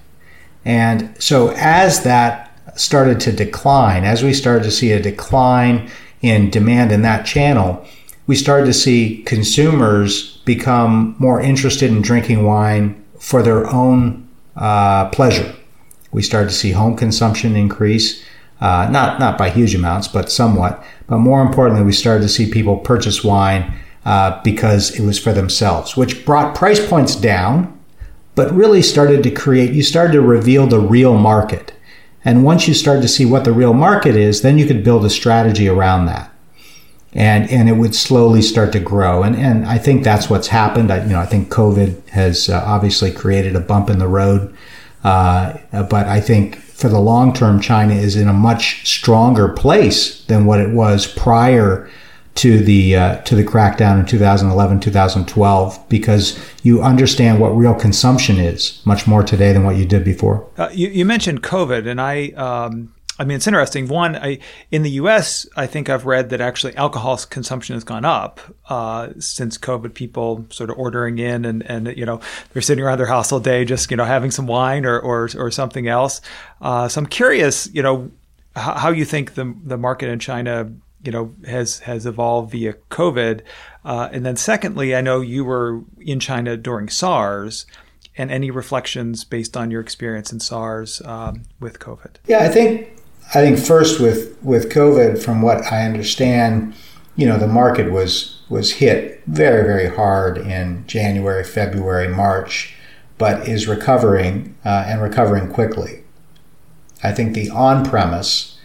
[0.63, 2.45] And so as that
[2.75, 5.89] started to decline, as we started to see a decline
[6.21, 7.85] in demand in that channel,
[8.29, 15.09] we started to see consumers become more interested in drinking wine for their own uh,
[15.09, 15.51] pleasure.
[16.11, 18.23] We started to see home consumption increase,
[18.61, 20.83] uh, not not by huge amounts, but somewhat.
[21.07, 23.73] But more importantly, we started to see people purchase wine
[24.05, 27.79] uh, because it was for themselves, which brought price points down,
[28.35, 29.71] but really started to create.
[29.71, 31.73] You started to reveal the real market,
[32.23, 35.03] and once you started to see what the real market is, then you could build
[35.03, 36.28] a strategy around that
[37.13, 39.23] and and it would slowly start to grow.
[39.23, 40.91] And and I think that's what's happened.
[40.91, 44.55] I, you know, I think COVID has uh, obviously created a bump in the road,
[45.03, 50.23] uh, but I think for the long term, China is in a much stronger place
[50.25, 51.89] than what it was prior
[52.35, 58.37] to the uh, to the crackdown in 2011 2012 because you understand what real consumption
[58.37, 61.99] is much more today than what you did before uh, you, you, mentioned covid and
[61.99, 63.89] i um, I mean, it's interesting.
[63.89, 64.39] One, I,
[64.71, 68.39] in the U.S., I think I've read that actually alcohol consumption has gone up
[68.69, 69.93] uh, since COVID.
[69.93, 72.21] People sort of ordering in, and and you know
[72.53, 75.29] they're sitting around their house all day, just you know having some wine or or,
[75.35, 76.21] or something else.
[76.61, 78.09] Uh, so I'm curious, you know,
[78.55, 80.71] how, how, you think the the market in China,
[81.03, 83.41] you know, has has evolved via COVID,
[83.83, 87.65] uh, and then secondly, I know you were in China during SARS
[88.17, 92.15] and any reflections based on your experience in SARS um, with COVID?
[92.27, 92.98] Yeah, I think
[93.29, 96.73] I think first with with COVID, from what I understand,
[97.15, 102.75] you know, the market was was hit very very hard in January, February, March,
[103.19, 106.03] but is recovering uh, and recovering quickly.
[107.03, 108.57] I think the on premise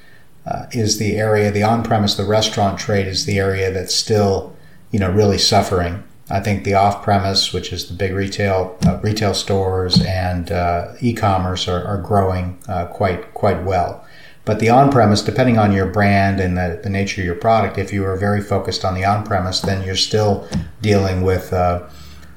[0.46, 1.50] uh, is the area.
[1.50, 4.56] The on premise, the restaurant trade, is the area that's still,
[4.90, 6.02] you know, really suffering.
[6.30, 10.92] I think the off premise, which is the big retail uh, retail stores and uh,
[11.00, 14.03] e commerce, are, are growing uh, quite quite well.
[14.44, 17.78] But the on premise, depending on your brand and the, the, nature of your product,
[17.78, 20.46] if you are very focused on the on premise, then you're still
[20.82, 21.84] dealing with uh,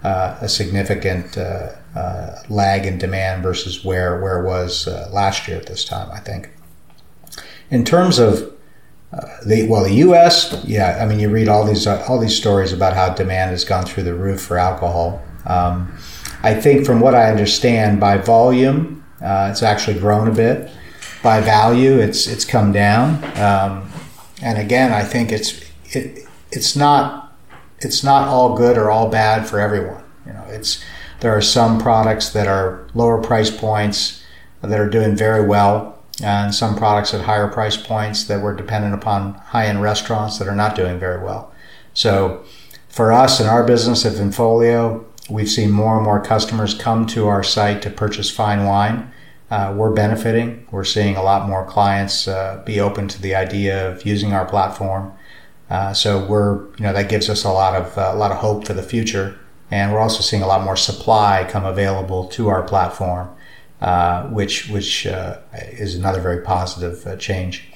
[0.03, 5.47] uh, a significant uh, uh lag in demand versus where, where it was uh, last
[5.47, 6.49] year at this time, I think.
[7.69, 8.53] In terms of
[9.11, 10.63] uh, the well, the U.S.
[10.65, 13.85] Yeah, I mean, you read all these all these stories about how demand has gone
[13.85, 15.21] through the roof for alcohol.
[15.45, 15.93] Um,
[16.43, 20.69] I think, from what I understand, by volume, it's actually grown a bit
[21.23, 23.23] by value, it's it's come down.
[23.37, 23.89] Um,
[24.41, 27.35] and again, I think it's it, it's not
[27.79, 30.03] it's not all good or all bad for everyone.
[30.25, 30.83] You know, it's
[31.19, 34.23] there are some products that are lower price points
[34.61, 38.93] that are doing very well, and some products at higher price points that were dependent
[38.93, 41.53] upon high end restaurants that are not doing very well.
[41.93, 42.43] So,
[42.89, 47.27] for us in our business at Vinfolio, we've seen more and more customers come to
[47.27, 49.11] our site to purchase fine wine
[49.49, 50.67] uh, we're benefiting.
[50.71, 54.45] We're seeing a lot more clients uh, be open to the idea of using our
[54.45, 55.13] platform.
[55.69, 58.37] Uh, so we're, you know, that gives us a lot of uh, a lot of
[58.37, 59.39] hope for the future.
[59.69, 63.29] And we're also seeing a lot more supply come available to our platform,
[63.81, 67.69] uh, which which uh, is another very positive change.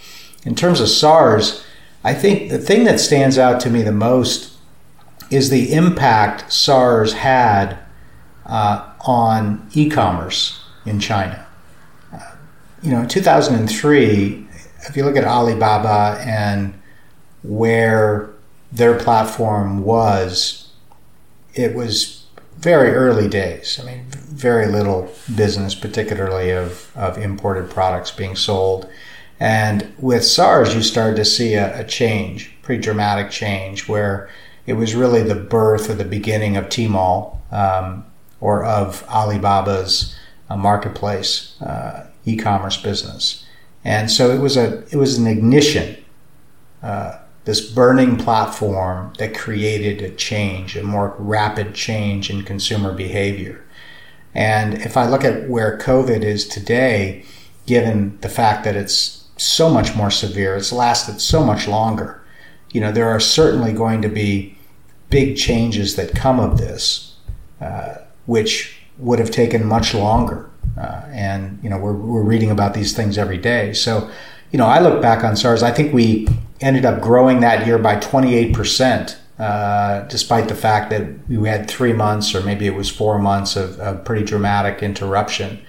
[0.45, 1.63] In terms of SARS,
[2.03, 4.57] I think the thing that stands out to me the most
[5.29, 7.77] is the impact SARS had
[8.45, 11.40] on e-commerce in China
[12.81, 14.47] you know, 2003,
[14.87, 16.73] if you look at Alibaba and
[17.43, 18.29] where
[18.71, 20.71] their platform was,
[21.53, 22.25] it was
[22.57, 23.79] very early days.
[23.81, 28.89] I mean, very little business, particularly of, of imported products being sold.
[29.39, 34.29] And with SARS, you started to see a, a change, pretty dramatic change, where
[34.67, 38.05] it was really the birth or the beginning of Tmall um,
[38.39, 40.15] or of Alibaba's
[40.49, 41.59] uh, marketplace.
[41.59, 43.45] Uh, e-commerce business.
[43.83, 45.97] And so it was a it was an ignition,
[46.83, 53.63] uh, this burning platform that created a change, a more rapid change in consumer behavior.
[54.33, 57.25] And if I look at where COVID is today,
[57.65, 62.21] given the fact that it's so much more severe, it's lasted so much longer.
[62.71, 64.57] You know, there are certainly going to be
[65.09, 67.15] big changes that come of this,
[67.59, 67.95] uh,
[68.27, 70.50] which would have taken much longer.
[70.77, 73.73] Uh, and you know we're, we're reading about these things every day.
[73.73, 74.09] So
[74.51, 75.63] you know I look back on SARS.
[75.63, 76.27] I think we
[76.59, 81.69] ended up growing that year by 28 percent, uh, despite the fact that we had
[81.69, 85.59] three months or maybe it was four months of, of pretty dramatic interruption.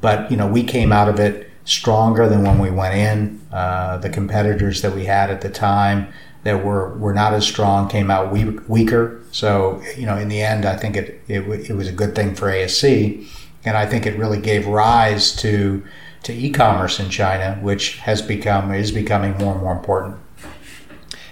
[0.00, 3.40] But you know we came out of it stronger than when we went in.
[3.52, 6.08] Uh, the competitors that we had at the time
[6.44, 9.20] that were, were not as strong came out weak, weaker.
[9.32, 12.34] So, you know, in the end, I think it, it, it was a good thing
[12.34, 13.26] for ASC.
[13.64, 15.84] And I think it really gave rise to,
[16.24, 20.16] to e-commerce in China, which has become, is becoming more and more important.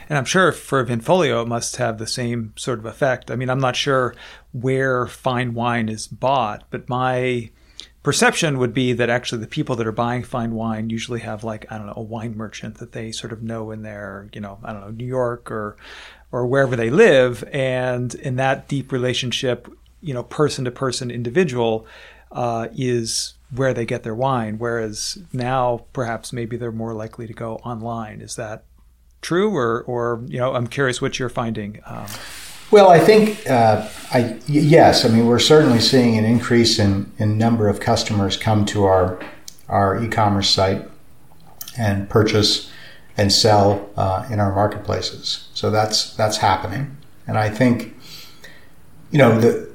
[0.09, 3.31] And I'm sure for Vinfolio, it must have the same sort of effect.
[3.31, 4.15] I mean, I'm not sure
[4.53, 7.51] where fine wine is bought, but my
[8.05, 11.67] perception would be that actually the people that are buying fine wine usually have like
[11.73, 14.61] I don't know a wine merchant that they sort of know in their you know
[14.63, 15.77] I don't know New York or
[16.31, 19.69] or wherever they live, and in that deep relationship,
[20.01, 21.87] you know, person to person, individual,
[22.37, 24.59] uh, is where they get their wine.
[24.59, 28.21] Whereas now, perhaps maybe they're more likely to go online.
[28.21, 28.65] Is that
[29.23, 31.81] true, or or you know, I'm curious what you're finding.
[31.87, 32.07] Um,
[32.71, 35.05] well, I think uh, I yes.
[35.05, 39.19] I mean, we're certainly seeing an increase in in number of customers come to our
[39.69, 40.87] our e-commerce site
[41.79, 42.71] and purchase
[43.17, 45.49] and sell uh, in our marketplaces.
[45.55, 47.97] So that's that's happening, and I think
[49.11, 49.66] you know the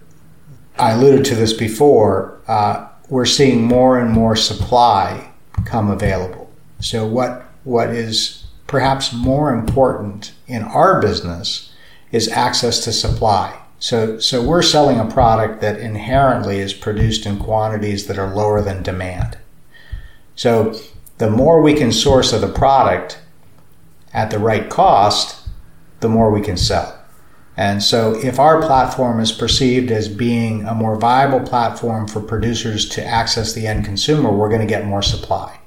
[0.78, 2.40] I alluded to this before.
[2.48, 5.32] Uh, we're seeing more and more supply
[5.66, 6.50] come available.
[6.80, 11.72] So what what is perhaps more important in our business
[12.12, 13.62] is access to supply.
[13.80, 18.62] So, so we're selling a product that inherently is produced in quantities that are lower
[18.62, 19.38] than demand.
[20.36, 20.80] So
[21.18, 23.20] the more we can source of the product
[24.14, 25.48] at the right cost,
[26.00, 27.01] the more we can sell.
[27.58, 32.88] And so if our platform is perceived as being a more viable platform for producers
[32.89, 35.60] to access the end consumer, we're going to get more supply.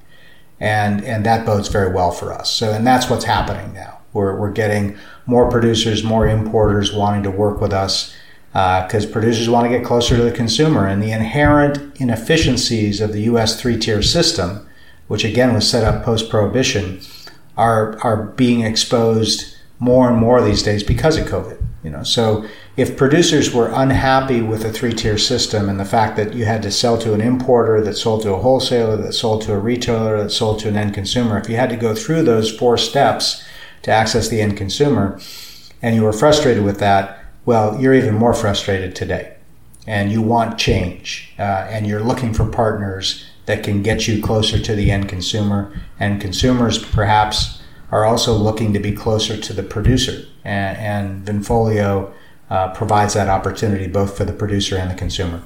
[0.58, 2.50] And, and that bodes very well for us.
[2.50, 3.98] So, and that's what's happening now.
[4.12, 8.14] We're, we're getting more producers, more importers wanting to work with us
[8.52, 10.86] because uh, producers want to get closer to the consumer.
[10.86, 13.60] And the inherent inefficiencies of the U.S.
[13.60, 14.66] three-tier system,
[15.08, 17.00] which again was set up post-prohibition,
[17.56, 21.60] are are being exposed more and more these days because of COVID.
[21.84, 22.46] You know, so
[22.78, 26.70] if producers were unhappy with a three-tier system and the fact that you had to
[26.70, 30.30] sell to an importer, that sold to a wholesaler, that sold to a retailer, that
[30.30, 33.44] sold to an end consumer, if you had to go through those four steps
[33.82, 35.20] to access the end consumer,
[35.82, 39.36] and you were frustrated with that, well, you're even more frustrated today.
[39.86, 44.58] And you want change, uh, and you're looking for partners that can get you closer
[44.58, 45.78] to the end consumer.
[46.00, 47.60] And consumers perhaps
[47.94, 50.26] are also looking to be closer to the producer.
[50.42, 52.12] And, and Vinfolio
[52.50, 55.44] uh, provides that opportunity both for the producer and the consumer.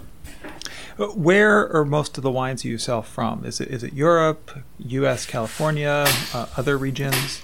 [0.96, 3.44] Where are most of the wines you sell from?
[3.44, 7.42] Is it is it Europe, U.S., California, uh, other regions?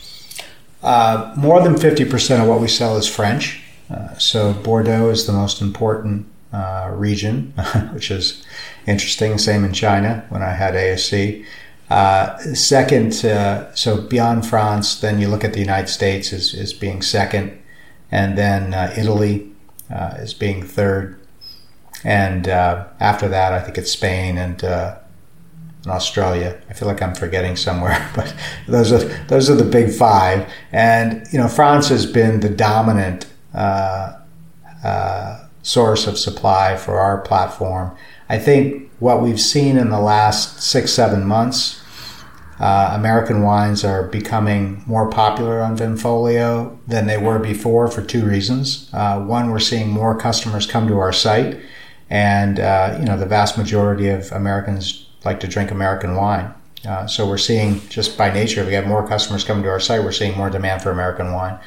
[0.83, 3.63] Uh, more than 50% of what we sell is French.
[3.91, 7.53] Uh, so Bordeaux is the most important uh, region,
[7.93, 8.43] which is
[8.87, 9.37] interesting.
[9.37, 11.45] Same in China when I had ASC.
[11.91, 16.73] Uh, second, uh, so beyond France, then you look at the United States as, as
[16.73, 17.61] being second,
[18.11, 19.51] and then uh, Italy
[19.91, 21.21] as being third.
[22.03, 24.63] And after that, I think it's Spain and
[25.85, 26.61] in Australia.
[26.69, 28.35] I feel like I'm forgetting somewhere, but
[28.67, 30.51] those are those are the big five.
[30.73, 34.19] And you know, France has been the dominant uh,
[34.83, 37.97] uh, source of supply for our platform.
[38.29, 41.81] I think what we've seen in the last six seven months.
[42.61, 48.25] Uh, American wines are becoming more popular on Vinfolio than they were before for two
[48.25, 48.89] reasons.
[48.93, 51.59] Uh, one, we're seeing more customers come to our site,
[52.09, 56.55] and uh, you know the vast majority of Americans like to drink American wine.
[56.87, 60.05] Uh, so we're seeing just by nature, we have more customers coming to our site.
[60.05, 61.59] We're seeing more demand for American wine.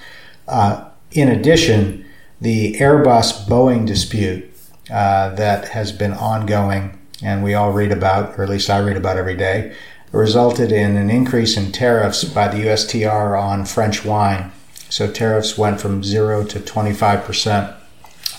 [0.48, 2.06] Uh, in addition,
[2.40, 4.47] the Airbus Boeing dispute
[4.90, 8.98] uh, that has been ongoing, and we all read about, or at least I read
[8.98, 9.76] about every day,
[10.12, 14.52] resulted in an increase in tariffs by the USTR on French wine.
[14.90, 17.76] So tariffs went from zero to 25 percent,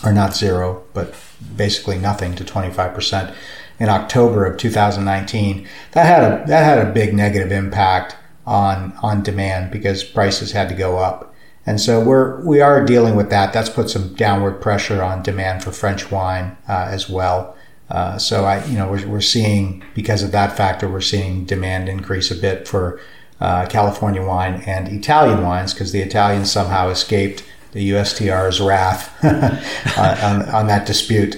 [0.04, 1.14] or not zero, but
[1.56, 3.34] basically nothing to 25 percent
[3.78, 9.22] in October of 2019, that had a that had a big negative impact on on
[9.22, 11.34] demand because prices had to go up.
[11.68, 13.52] And so we're we are dealing with that.
[13.52, 17.54] That's put some downward pressure on demand for French wine uh, as well.
[17.90, 21.90] Uh, so I, you know, we're, we're seeing because of that factor, we're seeing demand
[21.90, 22.98] increase a bit for
[23.42, 30.42] uh, California wine and Italian wines because the Italians somehow escaped the USTR's wrath on,
[30.42, 31.36] on, on that dispute.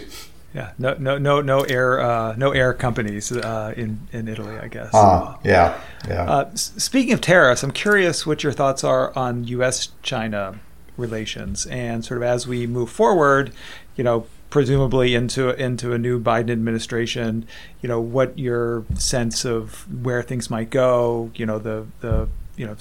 [0.53, 4.67] Yeah, no, no, no, no air, uh, no air companies uh, in in Italy, I
[4.67, 4.91] guess.
[4.93, 6.25] Ah, yeah, yeah.
[6.25, 10.59] Uh, speaking of tariffs, I'm curious what your thoughts are on U.S.-China
[10.97, 13.53] relations, and sort of as we move forward,
[13.95, 17.47] you know, presumably into into a new Biden administration,
[17.81, 22.67] you know, what your sense of where things might go, you know, the the you
[22.67, 22.77] know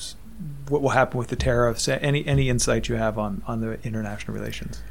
[0.70, 4.36] what will happen with the tariffs, any any insight you have on on the international
[4.36, 4.82] relations.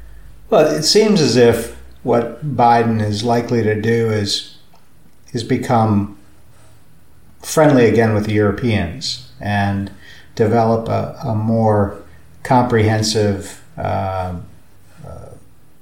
[0.49, 4.57] Well, it seems as if what Biden is likely to do is
[5.33, 6.17] is become
[7.41, 9.91] friendly again with the Europeans and
[10.35, 12.01] develop a, a more
[12.43, 14.35] comprehensive uh,
[15.05, 15.29] uh,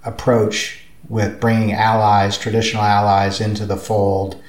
[0.03, 4.41] approach with bringing allies, traditional allies, into the fold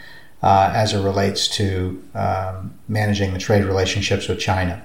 [0.42, 4.84] uh, as it relates to um, managing the trade relationships with China.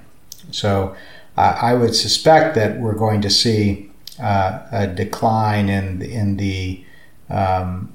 [0.52, 0.96] So
[1.38, 3.90] uh, I would suspect that we're going to see
[4.24, 6.84] uh, a decline in in the
[7.30, 7.94] um,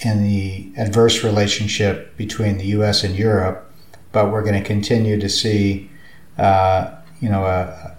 [0.00, 3.04] in the adverse relationship between the U.S.
[3.04, 3.70] and Europe,
[4.12, 5.90] but we're going to continue to see,
[6.38, 6.90] uh,
[7.20, 7.96] you know, a,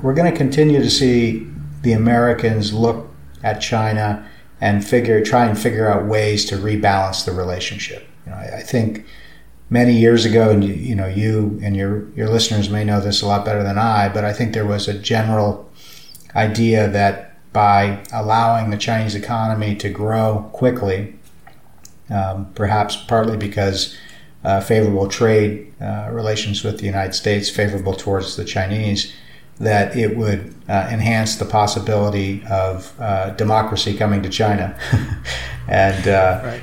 [0.00, 1.46] we're going to continue to see
[1.82, 3.08] the Americans look
[3.44, 4.28] at China
[4.60, 8.08] and figure try and figure out ways to rebalance the relationship.
[8.26, 9.06] You know, I, I think
[9.72, 13.22] many years ago, and you, you know, you and your your listeners may know this
[13.22, 15.70] a lot better than I, but I think there was a general
[16.36, 21.14] idea that by allowing the Chinese economy to grow quickly,
[22.10, 23.96] um, perhaps partly because
[24.44, 29.12] uh, favorable trade uh, relations with the United States, favorable towards the Chinese,
[29.62, 34.76] that it would uh, enhance the possibility of uh, democracy coming to China.
[35.68, 36.62] and uh, right.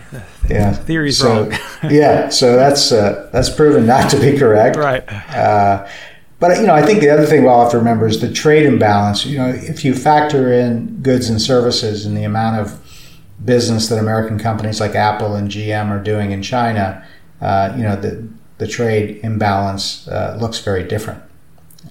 [0.49, 1.59] yeah, theory's so, wrong.
[1.91, 4.77] yeah, so that's uh, that's proven not to be correct.
[4.77, 5.03] Right.
[6.39, 8.65] But you know, I think the other thing we'll have to remember is the trade
[8.65, 9.25] imbalance.
[9.25, 12.79] You know, if you factor in goods and services and the amount of
[13.43, 17.05] business that American companies like Apple and GM are doing in China,
[17.41, 18.27] uh, you know, the
[18.57, 21.21] the trade imbalance uh, looks very different.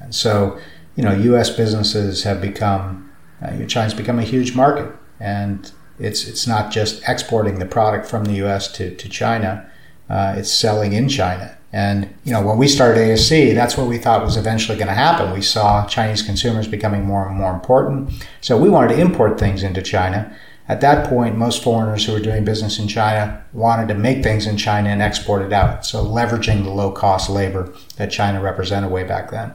[0.01, 0.59] And so,
[0.99, 1.49] you know, U.S.
[1.49, 7.59] businesses have become uh, China's become a huge market, and it's it's not just exporting
[7.59, 8.71] the product from the U.S.
[8.73, 9.71] to to China;
[10.11, 13.99] uh, it's selling in China and you know, when we started ASC, that's what we
[13.99, 15.33] thought was eventually going to happen.
[15.33, 19.63] We saw Chinese consumers becoming more and more important, so we wanted to import things
[19.63, 20.35] into China.
[20.67, 24.47] At that point, most foreigners who were doing business in China wanted to make things
[24.47, 25.85] in China and export it out.
[25.85, 29.55] So leveraging the low cost labor that China represented way back then.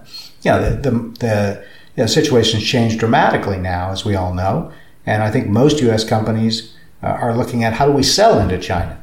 [0.52, 1.66] Know, the, the, the
[1.96, 4.72] you know, situation's changed dramatically now, as we all know.
[5.06, 6.04] And I think most U.S.
[6.04, 9.02] companies uh, are looking at how do we sell into China.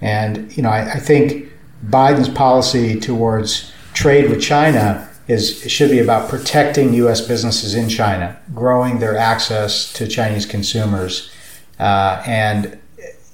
[0.00, 1.50] And, you know, I, I think
[1.86, 7.20] Biden's policy towards trade with China is should be about protecting U.S.
[7.20, 11.30] businesses in China, growing their access to Chinese consumers,
[11.78, 12.78] uh, and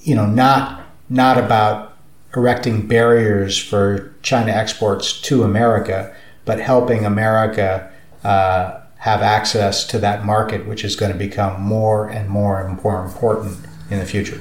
[0.02, 1.96] you know not not about
[2.36, 6.14] erecting barriers for China exports to America,
[6.48, 7.92] but helping America
[8.24, 12.82] uh, have access to that market, which is going to become more and more and
[12.82, 13.58] more important
[13.90, 14.40] in the future.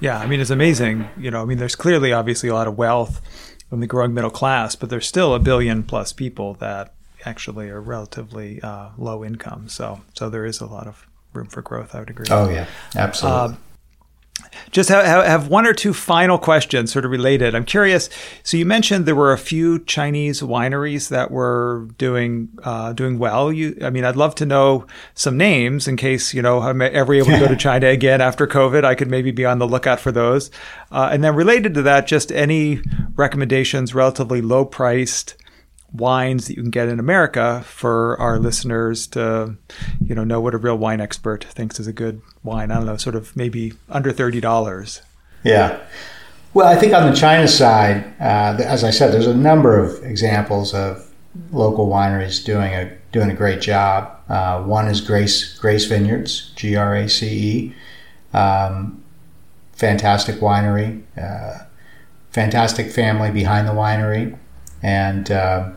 [0.00, 1.08] Yeah, I mean, it's amazing.
[1.16, 3.22] You know, I mean, there's clearly, obviously, a lot of wealth
[3.70, 6.92] from the growing middle class, but there's still a billion plus people that
[7.24, 9.68] actually are relatively uh, low income.
[9.68, 11.94] So, so there is a lot of room for growth.
[11.94, 12.26] I would agree.
[12.30, 13.54] Oh yeah, absolutely.
[13.54, 13.58] Uh,
[14.70, 17.54] just have, have one or two final questions, sort of related.
[17.54, 18.08] I'm curious.
[18.42, 23.52] So you mentioned there were a few Chinese wineries that were doing uh, doing well.
[23.52, 27.14] You, I mean, I'd love to know some names in case you know I'm ever
[27.14, 28.84] able to go to China again after COVID.
[28.84, 30.50] I could maybe be on the lookout for those.
[30.90, 32.80] Uh, and then related to that, just any
[33.14, 35.36] recommendations, relatively low priced
[35.92, 39.56] wines that you can get in America for our listeners to,
[40.04, 42.70] you know, know what a real wine expert thinks is a good wine.
[42.70, 45.02] I don't know, sort of maybe under thirty dollars.
[45.44, 45.80] Yeah.
[46.54, 50.02] Well, I think on the China side, uh, as I said, there's a number of
[50.04, 51.10] examples of
[51.52, 54.18] local wineries doing a doing a great job.
[54.28, 59.02] Uh, one is Grace Grace Vineyards, G R A C E, um,
[59.72, 61.64] fantastic winery, uh,
[62.30, 64.36] fantastic family behind the winery
[64.82, 65.70] and uh,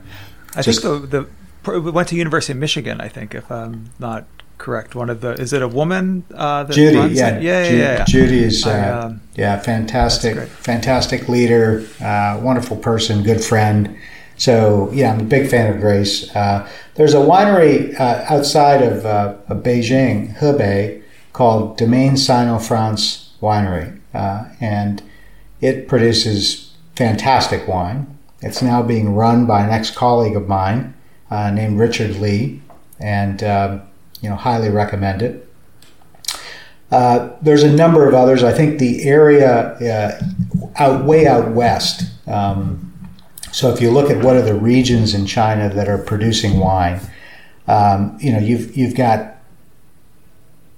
[0.56, 1.28] I just, think the
[1.64, 3.02] the we went to University of Michigan.
[3.02, 4.26] I think if I'm not
[4.58, 6.24] correct, one of the is it a woman?
[6.34, 7.44] Uh, that Judy, yeah, it?
[7.44, 8.06] yeah, Judy, yeah, yeah.
[8.06, 13.98] Judy is uh, um, yeah, fantastic, fantastic leader, uh, wonderful person, good friend.
[14.38, 16.34] So yeah, I'm a big fan of Grace.
[16.36, 24.00] Uh, there's a winery uh, outside of, uh, of Beijing, Hebei, called Domaine Sino-France Winery,
[24.14, 25.04] and
[25.60, 28.18] it produces fantastic wine.
[28.42, 30.94] It's now being run by an ex-colleague of mine
[31.30, 32.62] uh, named Richard Lee,
[33.00, 33.80] and uh,
[34.22, 35.48] you know highly recommend it.
[36.92, 38.44] Uh, there's a number of others.
[38.44, 40.22] I think the area uh,
[40.78, 42.04] out way out west.
[42.28, 42.86] Um,
[43.52, 47.00] so if you look at what are the regions in China that are producing wine,
[47.68, 49.36] um, you know you've you've got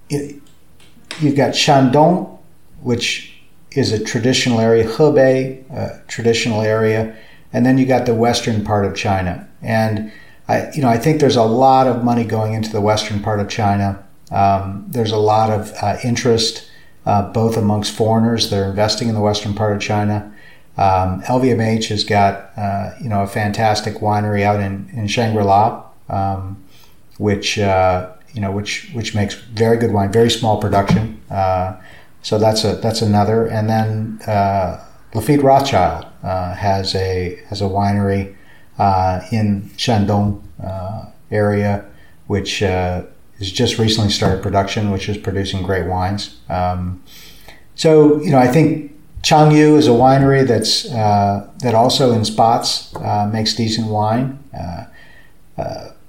[0.10, 2.40] you've got Shandong,
[2.82, 3.40] which
[3.72, 7.16] is a traditional area, Hebei, a traditional area,
[7.54, 9.48] and then you got the western part of China.
[9.62, 10.12] And
[10.48, 13.40] I, you know, I think there's a lot of money going into the western part
[13.40, 14.04] of China.
[14.32, 16.70] Um, there's a lot of uh, interest,
[17.06, 20.34] uh, both amongst foreigners that are investing in the western part of China.
[20.78, 26.64] Um, LVMH has got, uh, you know, a fantastic winery out in, in Shangri-La, um,
[27.18, 31.22] which uh, you know, which which makes very good wine, very small production.
[31.30, 31.76] Uh,
[32.22, 33.48] so that's a that's another.
[33.48, 34.84] And then uh,
[35.14, 38.36] Lafite Rothschild has a has a winery
[38.78, 41.86] uh, in Shandong uh, area,
[42.28, 43.04] which uh,
[43.38, 46.40] has just recently started production, which is producing great wines.
[46.50, 47.04] Um,
[47.76, 48.92] so you know, I think
[49.24, 52.94] Changyu is a winery that's that also in spots
[53.32, 54.40] makes decent wine.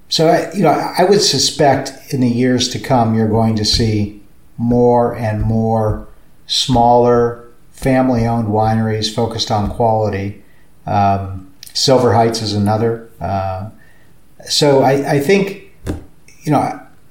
[0.08, 4.20] So, you know, I would suspect in the years to come, you're going to see
[4.58, 6.06] more and more
[6.46, 7.41] smaller,
[7.82, 10.42] family owned wineries focused on quality.
[10.86, 13.10] Um, Silver Heights is another.
[13.20, 13.70] Uh,
[14.48, 15.72] so, I, I think,
[16.42, 16.58] you know,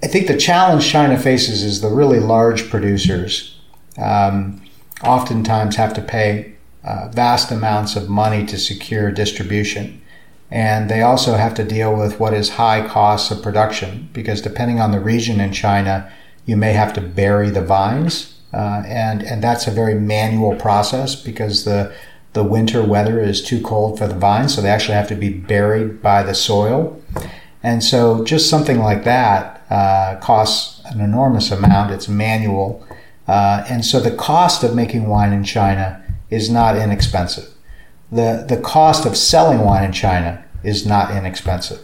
[0.03, 3.61] I think the challenge China faces is the really large producers
[3.97, 4.61] um,
[5.03, 6.53] oftentimes have to pay
[6.84, 10.01] uh, vast amounts of money to secure distribution.
[10.49, 14.80] And they also have to deal with what is high costs of production because depending
[14.80, 16.11] on the region in China,
[16.45, 18.36] you may have to bury the vines.
[18.53, 21.93] Uh, and, and that's a very manual process because the,
[22.33, 24.55] the winter weather is too cold for the vines.
[24.55, 27.01] So they actually have to be buried by the soil.
[27.63, 31.91] And so just something like that uh, costs an enormous amount.
[31.91, 32.85] It's manual.
[33.27, 37.51] Uh, and so the cost of making wine in China is not inexpensive
[38.11, 41.79] the, the cost of selling wine in China is not inexpensive.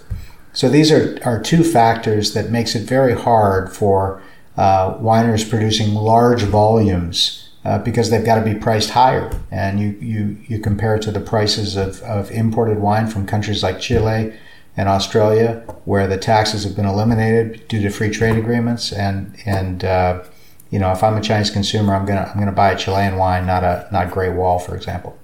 [0.54, 4.22] So these are, are two factors that makes it very hard for
[4.58, 9.32] uh, wineries producing large volumes uh, because they've got to be priced higher.
[9.52, 13.62] And you, you, you compare it to the prices of, of imported wine from countries
[13.62, 14.34] like Chile
[14.76, 18.92] and Australia, where the taxes have been eliminated due to free trade agreements.
[18.92, 20.24] And, and uh,
[20.70, 23.46] you know, if I'm a Chinese consumer, I'm gonna I'm gonna buy a Chilean wine,
[23.46, 25.18] not a not Great Wall, for example.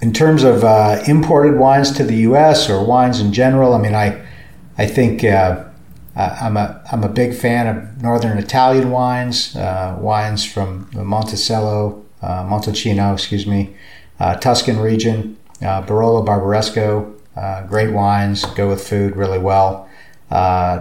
[0.00, 2.68] In terms of uh, imported wines to the U.S.
[2.68, 4.26] or wines in general, I mean, I,
[4.76, 5.24] I think
[6.16, 12.04] uh, I'm a I'm a big fan of northern Italian wines, uh, wines from Monticello,
[12.22, 13.74] uh, Montalcino, excuse me,
[14.20, 17.12] uh, Tuscan region, uh, Barolo Barbaresco,
[17.68, 19.88] great wines, go with food really well.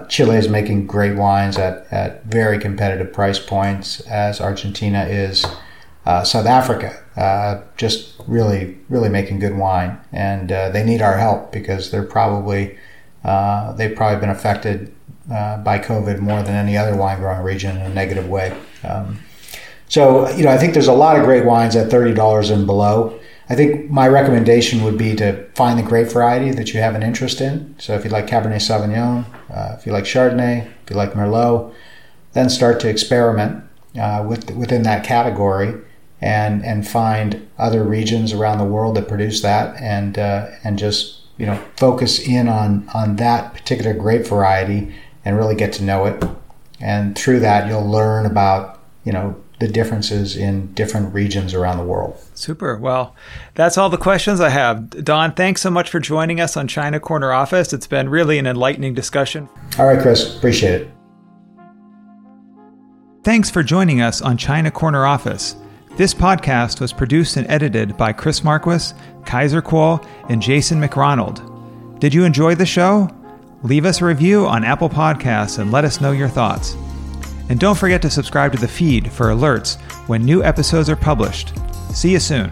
[0.09, 5.45] Chile is making great wines at, at very competitive price points, as Argentina is.
[6.05, 11.17] Uh, South Africa, uh, just really, really making good wine, and uh, they need our
[11.17, 12.77] help because they're probably
[13.23, 14.93] uh, they've probably been affected
[15.32, 18.57] uh, by COVID more than any other wine growing region in a negative way.
[18.84, 19.19] Um,
[19.88, 22.65] so, you know, I think there's a lot of great wines at thirty dollars and
[22.65, 23.19] below.
[23.49, 27.03] I think my recommendation would be to find the grape variety that you have an
[27.03, 27.76] interest in.
[27.78, 31.74] So, if you like Cabernet Sauvignon, uh, if you like Chardonnay, if you like Merlot,
[32.34, 33.63] then start to experiment
[34.26, 35.80] with within that category
[36.24, 41.19] and and find other regions around the world that produce that and uh, and just
[41.38, 44.95] you know focus in on on that particular grape variety
[45.26, 46.24] and really get to know it
[46.80, 51.86] and through that you'll learn about you know the differences in different regions around the
[51.86, 52.21] world.
[52.34, 52.76] Super.
[52.76, 53.15] Well,
[53.55, 54.89] that's all the questions I have.
[55.05, 57.71] Don, thanks so much for joining us on China Corner Office.
[57.71, 59.47] It's been really an enlightening discussion.
[59.80, 60.36] All right, Chris.
[60.36, 60.91] Appreciate it.
[63.24, 65.55] Thanks for joining us on China Corner Office.
[65.95, 68.93] This podcast was produced and edited by Chris Marquis,
[69.26, 71.99] Kaiser Kuo, and Jason McRonald.
[71.99, 73.09] Did you enjoy the show?
[73.64, 76.76] Leave us a review on Apple Podcasts and let us know your thoughts.
[77.47, 81.53] And don't forget to subscribe to the feed for alerts when new episodes are published.
[81.93, 82.51] See you soon.